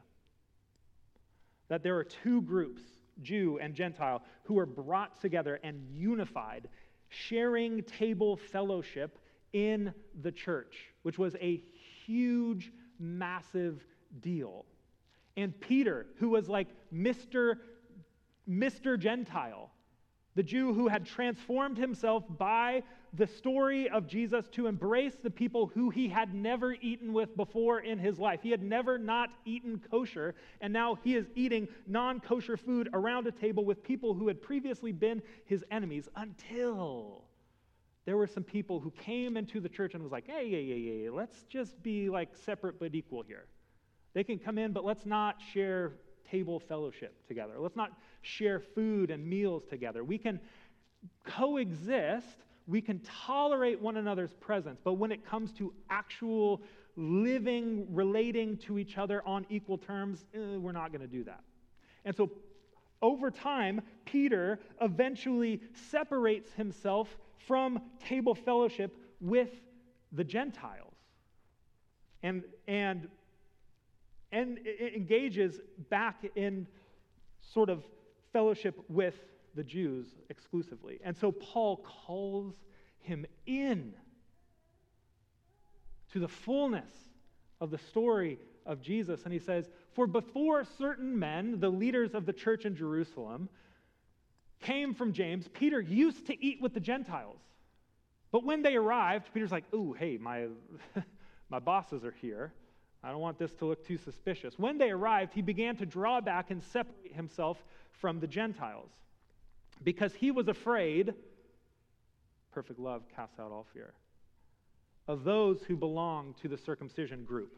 That 1.68 1.82
there 1.82 1.96
are 1.96 2.04
two 2.04 2.42
groups, 2.42 2.82
Jew 3.22 3.58
and 3.60 3.74
Gentile, 3.74 4.22
who 4.44 4.58
are 4.58 4.66
brought 4.66 5.20
together 5.20 5.60
and 5.62 5.84
unified, 5.94 6.68
sharing 7.08 7.82
table 7.82 8.36
fellowship 8.36 9.18
in 9.52 9.92
the 10.22 10.32
church, 10.32 10.76
which 11.02 11.18
was 11.18 11.36
a 11.40 11.62
huge, 12.06 12.72
massive 12.98 13.84
deal. 14.20 14.64
And 15.36 15.58
Peter, 15.60 16.06
who 16.16 16.30
was 16.30 16.48
like 16.48 16.68
Mr. 16.92 17.56
Mr. 18.48 18.98
Gentile, 18.98 19.70
the 20.34 20.42
Jew 20.42 20.72
who 20.72 20.88
had 20.88 21.06
transformed 21.06 21.76
himself 21.76 22.24
by 22.38 22.82
the 23.14 23.26
story 23.26 23.88
of 23.88 24.06
Jesus 24.06 24.46
to 24.52 24.66
embrace 24.66 25.16
the 25.20 25.30
people 25.30 25.66
who 25.66 25.90
he 25.90 26.08
had 26.08 26.34
never 26.34 26.74
eaten 26.74 27.12
with 27.12 27.36
before 27.36 27.80
in 27.80 27.98
his 27.98 28.18
life. 28.18 28.40
He 28.42 28.50
had 28.50 28.62
never 28.62 28.98
not 28.98 29.30
eaten 29.44 29.82
kosher, 29.90 30.34
and 30.60 30.72
now 30.72 30.96
he 31.02 31.16
is 31.16 31.26
eating 31.34 31.68
non 31.86 32.20
kosher 32.20 32.56
food 32.56 32.88
around 32.92 33.26
a 33.26 33.32
table 33.32 33.64
with 33.64 33.82
people 33.82 34.14
who 34.14 34.28
had 34.28 34.40
previously 34.40 34.92
been 34.92 35.22
his 35.46 35.64
enemies 35.70 36.08
until 36.14 37.24
there 38.04 38.16
were 38.16 38.26
some 38.26 38.44
people 38.44 38.80
who 38.80 38.90
came 38.92 39.36
into 39.36 39.60
the 39.60 39.68
church 39.68 39.94
and 39.94 40.02
was 40.02 40.12
like, 40.12 40.26
hey, 40.26 40.48
hey, 40.48 40.66
hey, 40.66 41.02
hey, 41.02 41.10
let's 41.10 41.42
just 41.44 41.82
be 41.82 42.08
like 42.08 42.30
separate 42.44 42.78
but 42.78 42.94
equal 42.94 43.22
here. 43.22 43.46
They 44.14 44.24
can 44.24 44.38
come 44.38 44.58
in, 44.58 44.72
but 44.72 44.84
let's 44.84 45.06
not 45.06 45.36
share 45.52 45.92
table 46.30 46.60
fellowship 46.60 47.26
together. 47.26 47.54
Let's 47.58 47.76
not 47.76 47.92
share 48.22 48.60
food 48.60 49.10
and 49.10 49.26
meals 49.26 49.64
together. 49.68 50.04
We 50.04 50.18
can 50.18 50.40
coexist, 51.24 52.44
we 52.66 52.80
can 52.80 53.00
tolerate 53.00 53.80
one 53.80 53.96
another's 53.96 54.34
presence, 54.34 54.80
but 54.82 54.94
when 54.94 55.12
it 55.12 55.26
comes 55.26 55.52
to 55.52 55.72
actual 55.88 56.62
living, 56.96 57.86
relating 57.90 58.56
to 58.58 58.78
each 58.78 58.98
other 58.98 59.26
on 59.26 59.46
equal 59.48 59.78
terms, 59.78 60.26
eh, 60.34 60.56
we're 60.56 60.72
not 60.72 60.92
going 60.92 61.00
to 61.00 61.06
do 61.06 61.24
that. 61.24 61.40
And 62.04 62.14
so 62.14 62.30
over 63.02 63.30
time, 63.30 63.80
Peter 64.04 64.58
eventually 64.80 65.60
separates 65.90 66.52
himself 66.52 67.16
from 67.46 67.80
table 68.06 68.34
fellowship 68.34 68.96
with 69.20 69.50
the 70.12 70.24
Gentiles. 70.24 70.94
And, 72.22 72.42
and 72.68 73.08
and 74.32 74.58
engages 74.94 75.60
back 75.88 76.24
in 76.36 76.66
sort 77.40 77.68
of 77.68 77.84
fellowship 78.32 78.78
with 78.88 79.14
the 79.54 79.64
Jews 79.64 80.06
exclusively. 80.28 81.00
And 81.02 81.16
so 81.16 81.32
Paul 81.32 81.78
calls 81.78 82.54
him 83.00 83.26
in 83.46 83.94
to 86.12 86.18
the 86.18 86.28
fullness 86.28 86.90
of 87.60 87.70
the 87.70 87.78
story 87.78 88.38
of 88.66 88.80
Jesus. 88.80 89.24
And 89.24 89.32
he 89.32 89.38
says, 89.38 89.68
For 89.92 90.06
before 90.06 90.64
certain 90.78 91.18
men, 91.18 91.60
the 91.60 91.68
leaders 91.68 92.14
of 92.14 92.26
the 92.26 92.32
church 92.32 92.64
in 92.64 92.76
Jerusalem, 92.76 93.48
came 94.60 94.94
from 94.94 95.12
James, 95.12 95.48
Peter 95.48 95.80
used 95.80 96.26
to 96.26 96.44
eat 96.44 96.60
with 96.60 96.74
the 96.74 96.80
Gentiles. 96.80 97.40
But 98.30 98.44
when 98.44 98.62
they 98.62 98.76
arrived, 98.76 99.30
Peter's 99.32 99.50
like, 99.50 99.64
Ooh, 99.74 99.92
hey, 99.92 100.18
my, 100.18 100.46
my 101.48 101.58
bosses 101.58 102.04
are 102.04 102.14
here. 102.20 102.52
I 103.02 103.10
don't 103.10 103.20
want 103.20 103.38
this 103.38 103.52
to 103.54 103.64
look 103.64 103.86
too 103.86 103.96
suspicious. 103.96 104.58
When 104.58 104.78
they 104.78 104.90
arrived, 104.90 105.32
he 105.32 105.42
began 105.42 105.76
to 105.76 105.86
draw 105.86 106.20
back 106.20 106.50
and 106.50 106.62
separate 106.62 107.14
himself 107.14 107.62
from 108.00 108.20
the 108.20 108.26
Gentiles 108.26 108.90
because 109.82 110.14
he 110.14 110.30
was 110.30 110.48
afraid, 110.48 111.14
perfect 112.52 112.78
love 112.78 113.02
casts 113.14 113.38
out 113.38 113.52
all 113.52 113.66
fear, 113.72 113.94
of 115.08 115.24
those 115.24 115.62
who 115.62 115.76
belong 115.76 116.34
to 116.42 116.48
the 116.48 116.58
circumcision 116.58 117.24
group. 117.24 117.56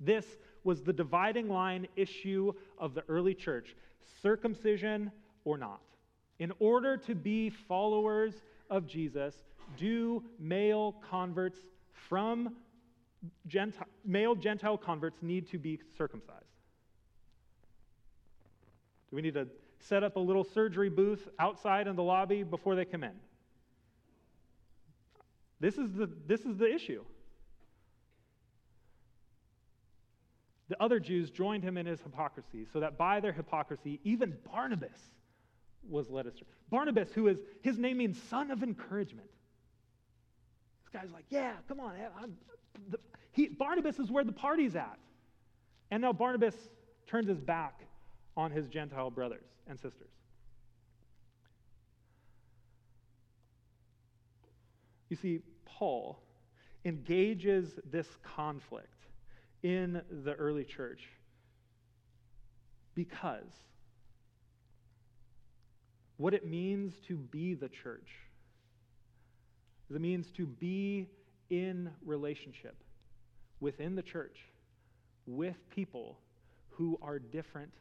This 0.00 0.26
was 0.64 0.82
the 0.82 0.92
dividing 0.92 1.48
line 1.48 1.86
issue 1.96 2.52
of 2.78 2.94
the 2.94 3.04
early 3.08 3.34
church 3.34 3.76
circumcision 4.22 5.10
or 5.44 5.58
not. 5.58 5.80
In 6.38 6.52
order 6.58 6.96
to 6.98 7.14
be 7.14 7.50
followers 7.50 8.34
of 8.70 8.86
Jesus, 8.86 9.34
do 9.78 10.22
male 10.38 10.96
converts 11.08 11.58
from 12.08 12.56
Gentile, 13.46 13.86
male 14.04 14.34
Gentile 14.34 14.76
converts 14.76 15.22
need 15.22 15.48
to 15.48 15.58
be 15.58 15.80
circumcised? 15.96 16.44
Do 19.10 19.16
we 19.16 19.22
need 19.22 19.34
to 19.34 19.46
set 19.80 20.02
up 20.02 20.16
a 20.16 20.20
little 20.20 20.44
surgery 20.44 20.88
booth 20.88 21.28
outside 21.38 21.86
in 21.86 21.96
the 21.96 22.02
lobby 22.02 22.42
before 22.42 22.74
they 22.74 22.84
come 22.84 23.04
in? 23.04 23.12
This 25.60 25.78
is 25.78 25.92
the, 25.92 26.10
this 26.26 26.40
is 26.40 26.56
the 26.56 26.72
issue. 26.72 27.04
The 30.68 30.82
other 30.82 30.98
Jews 30.98 31.30
joined 31.30 31.62
him 31.62 31.78
in 31.78 31.86
his 31.86 32.00
hypocrisy, 32.00 32.66
so 32.72 32.80
that 32.80 32.98
by 32.98 33.20
their 33.20 33.32
hypocrisy, 33.32 34.00
even 34.02 34.36
Barnabas 34.52 34.98
was 35.88 36.10
led 36.10 36.26
astray. 36.26 36.48
Barnabas, 36.70 37.12
who 37.12 37.28
is, 37.28 37.38
his 37.62 37.78
name 37.78 37.98
means 37.98 38.20
son 38.20 38.50
of 38.50 38.64
encouragement. 38.64 39.30
Guy's 40.96 41.12
like, 41.12 41.24
yeah, 41.28 41.52
come 41.68 41.78
on, 41.78 41.92
the, 42.90 42.98
he, 43.32 43.48
Barnabas 43.48 43.98
is 43.98 44.10
where 44.10 44.24
the 44.24 44.32
party's 44.32 44.74
at. 44.76 44.98
And 45.90 46.00
now 46.00 46.12
Barnabas 46.12 46.54
turns 47.06 47.28
his 47.28 47.38
back 47.38 47.82
on 48.36 48.50
his 48.50 48.66
Gentile 48.68 49.10
brothers 49.10 49.44
and 49.66 49.78
sisters. 49.78 50.08
You 55.10 55.16
see, 55.16 55.40
Paul 55.66 56.18
engages 56.84 57.78
this 57.90 58.06
conflict 58.22 59.06
in 59.62 60.00
the 60.24 60.32
early 60.34 60.64
church 60.64 61.02
because 62.94 63.52
what 66.16 66.32
it 66.32 66.46
means 66.46 66.94
to 67.06 67.16
be 67.16 67.54
the 67.54 67.68
church 67.68 68.08
it 69.94 70.00
means 70.00 70.30
to 70.32 70.46
be 70.46 71.08
in 71.50 71.90
relationship 72.04 72.76
within 73.60 73.94
the 73.94 74.02
church 74.02 74.38
with 75.26 75.56
people 75.70 76.18
who 76.70 76.98
are 77.00 77.18
different 77.18 77.72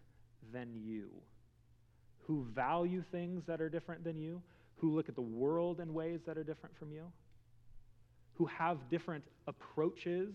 than 0.54 0.70
you, 0.76 1.10
who 2.20 2.46
value 2.54 3.04
things 3.12 3.44
that 3.46 3.60
are 3.60 3.70
different 3.70 4.04
than 4.04 4.18
you, 4.18 4.41
who 4.76 4.96
look 4.96 5.10
at 5.10 5.15
the 5.15 5.22
world 5.22 5.80
in 5.80 5.94
ways 5.94 6.22
that 6.26 6.38
are 6.38 6.44
different 6.44 6.78
from 6.78 6.91
you, 6.91 7.04
who 8.34 8.46
have 8.46 8.89
different 8.89 9.24
approaches 9.48 10.34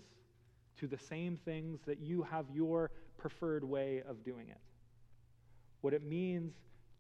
to 0.79 0.87
the 0.87 0.99
same 0.99 1.39
things 1.45 1.81
that 1.87 2.01
you 2.01 2.23
have 2.23 2.47
your 2.53 2.91
preferred 3.19 3.63
way 3.63 4.03
of 4.09 4.25
doing 4.25 4.49
it. 4.49 4.61
What 5.83 5.95
it 5.95 6.03
means 6.03 6.55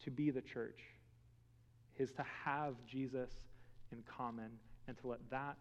to 0.04 0.10
be 0.10 0.30
the 0.30 0.42
church 0.42 0.80
is 1.98 2.12
to 2.12 2.24
have 2.44 2.74
Jesus 2.86 3.30
in 3.92 4.02
common 4.16 4.50
and 4.88 4.96
to 4.98 5.08
let 5.08 5.18
that 5.30 5.56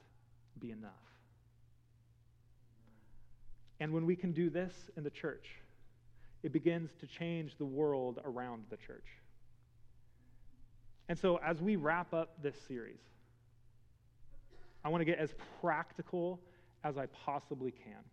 be 0.59 0.71
enough. 0.71 0.91
And 3.79 3.93
when 3.93 4.05
we 4.05 4.15
can 4.15 4.31
do 4.31 4.49
this 4.49 4.73
in 4.97 5.03
the 5.03 5.09
church, 5.09 5.47
it 6.43 6.51
begins 6.51 6.89
to 6.99 7.07
change 7.07 7.57
the 7.57 7.65
world 7.65 8.19
around 8.25 8.63
the 8.69 8.77
church. 8.77 9.05
And 11.07 11.17
so, 11.17 11.39
as 11.43 11.61
we 11.61 11.75
wrap 11.75 12.13
up 12.13 12.41
this 12.41 12.55
series, 12.67 12.99
I 14.83 14.89
want 14.89 15.01
to 15.01 15.05
get 15.05 15.17
as 15.17 15.33
practical 15.59 16.39
as 16.83 16.97
I 16.97 17.07
possibly 17.07 17.71
can. 17.71 18.03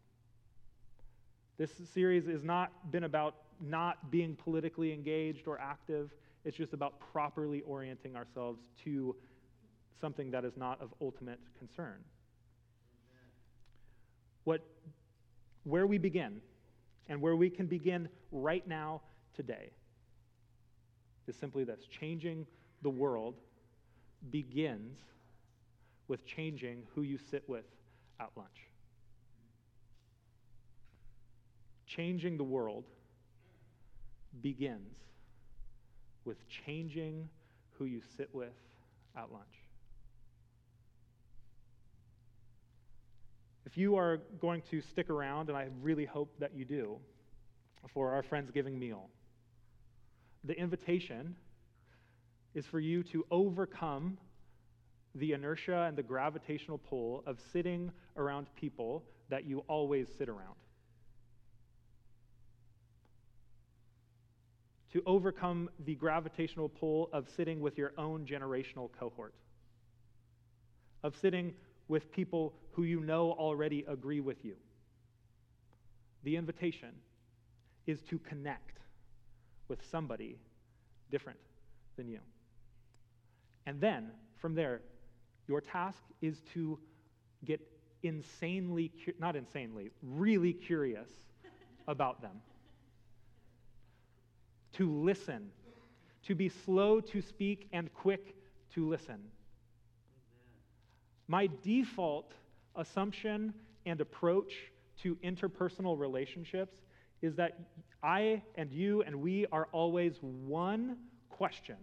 This 1.58 1.70
series 1.92 2.26
has 2.26 2.42
not 2.42 2.90
been 2.90 3.04
about 3.04 3.34
not 3.60 4.10
being 4.10 4.36
politically 4.36 4.92
engaged 4.92 5.46
or 5.46 5.58
active, 5.60 6.10
it's 6.44 6.56
just 6.56 6.72
about 6.72 7.00
properly 7.12 7.62
orienting 7.62 8.14
ourselves 8.14 8.60
to 8.84 9.16
something 10.00 10.30
that 10.30 10.44
is 10.44 10.56
not 10.56 10.80
of 10.80 10.92
ultimate 11.00 11.40
concern. 11.58 11.96
What, 14.44 14.62
where 15.64 15.86
we 15.86 15.98
begin, 15.98 16.40
and 17.08 17.20
where 17.20 17.36
we 17.36 17.50
can 17.50 17.66
begin 17.66 18.08
right 18.30 18.66
now, 18.66 19.00
today, 19.34 19.70
is 21.26 21.36
simply 21.36 21.64
this 21.64 21.80
changing 21.86 22.46
the 22.82 22.90
world 22.90 23.34
begins 24.30 24.98
with 26.08 26.24
changing 26.24 26.82
who 26.94 27.02
you 27.02 27.18
sit 27.30 27.42
with 27.48 27.64
at 28.20 28.30
lunch. 28.36 28.48
Changing 31.86 32.36
the 32.36 32.44
world 32.44 32.84
begins 34.42 34.96
with 36.24 36.38
changing 36.48 37.28
who 37.78 37.84
you 37.84 38.02
sit 38.16 38.28
with 38.32 38.54
at 39.16 39.32
lunch. 39.32 39.65
If 43.66 43.76
you 43.76 43.96
are 43.96 44.18
going 44.40 44.62
to 44.70 44.80
stick 44.80 45.10
around, 45.10 45.48
and 45.48 45.58
I 45.58 45.66
really 45.82 46.04
hope 46.04 46.32
that 46.38 46.54
you 46.54 46.64
do, 46.64 46.98
for 47.92 48.12
our 48.12 48.22
Friendsgiving 48.22 48.78
meal, 48.78 49.10
the 50.44 50.54
invitation 50.54 51.34
is 52.54 52.64
for 52.64 52.78
you 52.78 53.02
to 53.02 53.26
overcome 53.30 54.18
the 55.16 55.32
inertia 55.32 55.84
and 55.88 55.96
the 55.96 56.02
gravitational 56.02 56.78
pull 56.78 57.24
of 57.26 57.38
sitting 57.52 57.90
around 58.16 58.46
people 58.54 59.02
that 59.30 59.44
you 59.44 59.64
always 59.66 60.06
sit 60.16 60.28
around. 60.28 60.54
To 64.92 65.02
overcome 65.06 65.68
the 65.84 65.96
gravitational 65.96 66.68
pull 66.68 67.10
of 67.12 67.28
sitting 67.36 67.60
with 67.60 67.76
your 67.76 67.92
own 67.98 68.26
generational 68.26 68.90
cohort, 68.98 69.34
of 71.02 71.16
sitting 71.20 71.52
with 71.88 72.10
people 72.12 72.54
who 72.72 72.82
you 72.84 73.00
know 73.00 73.32
already 73.32 73.84
agree 73.88 74.20
with 74.20 74.44
you. 74.44 74.56
the 76.24 76.36
invitation 76.36 76.90
is 77.86 78.02
to 78.02 78.18
connect 78.18 78.78
with 79.68 79.78
somebody 79.90 80.38
different 81.10 81.38
than 81.96 82.08
you. 82.08 82.18
And 83.66 83.80
then 83.80 84.10
from 84.36 84.54
there, 84.54 84.80
your 85.46 85.60
task 85.60 86.02
is 86.20 86.42
to 86.54 86.78
get 87.44 87.60
insanely, 88.02 88.90
not 89.20 89.36
insanely, 89.36 89.90
really 90.02 90.52
curious 90.52 91.08
about 91.88 92.20
them. 92.22 92.42
to 94.72 94.90
listen, 94.92 95.50
to 96.26 96.34
be 96.34 96.48
slow 96.48 97.00
to 97.00 97.22
speak 97.22 97.68
and 97.72 97.92
quick 97.94 98.34
to 98.74 98.86
listen. 98.88 99.20
My 101.28 101.48
default 101.62 102.32
assumption 102.76 103.54
and 103.84 104.00
approach 104.00 104.52
to 105.02 105.16
interpersonal 105.16 105.98
relationships 105.98 106.76
is 107.22 107.34
that 107.36 107.58
I 108.02 108.42
and 108.54 108.72
you 108.72 109.02
and 109.02 109.16
we 109.20 109.46
are 109.50 109.68
always 109.72 110.18
one 110.20 110.98
question 111.28 111.76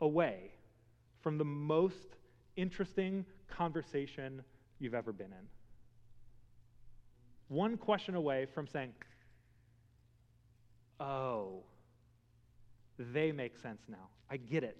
away 0.00 0.52
from 1.20 1.38
the 1.38 1.44
most 1.44 2.16
interesting 2.56 3.24
conversation 3.48 4.42
you've 4.78 4.94
ever 4.94 5.12
been 5.12 5.32
in. 5.32 5.48
One 7.48 7.76
question 7.76 8.14
away 8.14 8.46
from 8.46 8.66
saying, 8.66 8.92
Oh, 10.98 11.62
they 12.98 13.30
make 13.32 13.56
sense 13.58 13.82
now. 13.88 14.08
I 14.30 14.38
get 14.38 14.64
it. 14.64 14.78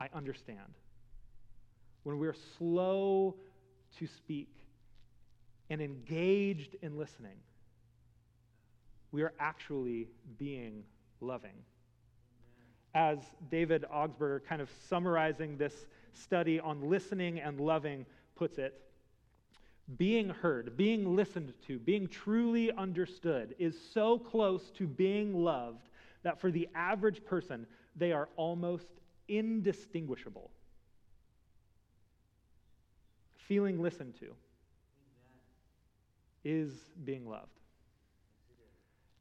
I 0.00 0.08
understand. 0.14 0.74
When 2.08 2.18
we're 2.18 2.36
slow 2.56 3.34
to 3.98 4.06
speak 4.06 4.48
and 5.68 5.82
engaged 5.82 6.74
in 6.80 6.96
listening, 6.96 7.36
we 9.12 9.20
are 9.20 9.34
actually 9.38 10.08
being 10.38 10.84
loving. 11.20 11.52
As 12.94 13.18
David 13.50 13.84
Augsburger, 13.94 14.42
kind 14.42 14.62
of 14.62 14.70
summarizing 14.88 15.58
this 15.58 15.86
study 16.14 16.58
on 16.58 16.88
listening 16.88 17.40
and 17.40 17.60
loving, 17.60 18.06
puts 18.36 18.56
it, 18.56 18.80
being 19.98 20.30
heard, 20.30 20.78
being 20.78 21.14
listened 21.14 21.52
to, 21.66 21.78
being 21.78 22.06
truly 22.08 22.72
understood 22.72 23.54
is 23.58 23.78
so 23.92 24.18
close 24.18 24.70
to 24.70 24.86
being 24.86 25.44
loved 25.44 25.90
that 26.22 26.40
for 26.40 26.50
the 26.50 26.70
average 26.74 27.22
person, 27.22 27.66
they 27.96 28.12
are 28.12 28.30
almost 28.36 28.88
indistinguishable. 29.28 30.50
Feeling 33.48 33.82
listened 33.82 34.14
to 34.20 34.34
is 36.44 36.72
being 37.04 37.26
loved. 37.26 37.58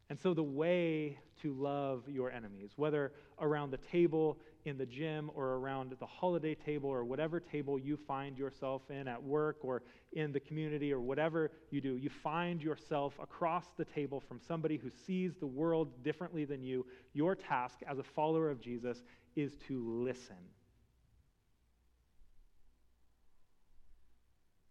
And 0.10 0.18
so, 0.18 0.34
the 0.34 0.44
way 0.44 1.18
to 1.42 1.54
love 1.54 2.04
your 2.08 2.32
enemies, 2.32 2.72
whether 2.78 3.12
around 3.40 3.72
the 3.72 3.78
table 3.78 4.38
in 4.66 4.78
the 4.78 4.86
gym 4.86 5.30
or 5.34 5.56
around 5.56 5.94
the 6.00 6.06
holiday 6.06 6.56
table 6.56 6.90
or 6.90 7.04
whatever 7.04 7.40
table 7.40 7.78
you 7.78 7.98
find 7.98 8.38
yourself 8.38 8.82
in 8.90 9.08
at 9.08 9.22
work 9.22 9.58
or 9.62 9.84
in 10.14 10.32
the 10.32 10.40
community 10.40 10.94
or 10.94 11.00
whatever 11.00 11.52
you 11.72 11.82
do, 11.82 11.98
you 11.98 12.10
find 12.10 12.62
yourself 12.62 13.14
across 13.22 13.66
the 13.78 13.86
table 13.86 14.20
from 14.20 14.40
somebody 14.46 14.78
who 14.78 14.90
sees 14.90 15.36
the 15.36 15.48
world 15.48 16.04
differently 16.04 16.46
than 16.46 16.64
you. 16.64 16.86
Your 17.14 17.36
task 17.36 17.80
as 17.90 18.00
a 18.00 18.04
follower 18.04 18.50
of 18.50 18.62
Jesus 18.62 19.04
is 19.36 19.56
to 19.68 19.84
listen. 20.04 20.38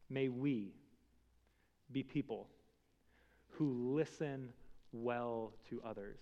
May 0.09 0.29
we 0.29 0.75
be 1.93 2.03
people 2.03 2.49
who 3.51 3.95
listen 3.95 4.53
well 4.93 5.53
to 5.71 5.81
others. 5.85 6.19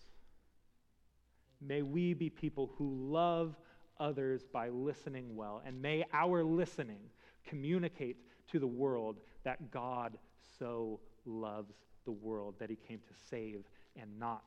May 1.61 1.83
we 1.83 2.15
be 2.15 2.31
people 2.31 2.73
who 2.77 2.95
love 3.11 3.57
others 3.99 4.43
by 4.53 4.69
listening 4.69 5.37
well. 5.37 5.63
And 5.65 5.81
may 5.81 6.05
our 6.13 6.45
listening 6.45 7.01
communicate 7.47 8.17
to 8.51 8.59
the 8.59 8.67
world 8.67 9.21
that 9.45 9.71
God 9.71 10.19
so 10.59 11.01
loves 11.25 11.75
the 12.05 12.13
world 12.13 12.55
that 12.59 12.71
he 12.71 12.77
came 12.77 12.99
to 12.99 13.15
save 13.31 13.65
and 14.01 14.19
not 14.19 14.45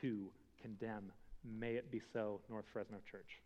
to 0.00 0.30
condemn. 0.60 1.12
May 1.44 1.74
it 1.74 1.90
be 1.90 2.00
so, 2.12 2.40
North 2.48 2.64
Fresno 2.72 2.98
Church. 3.10 3.40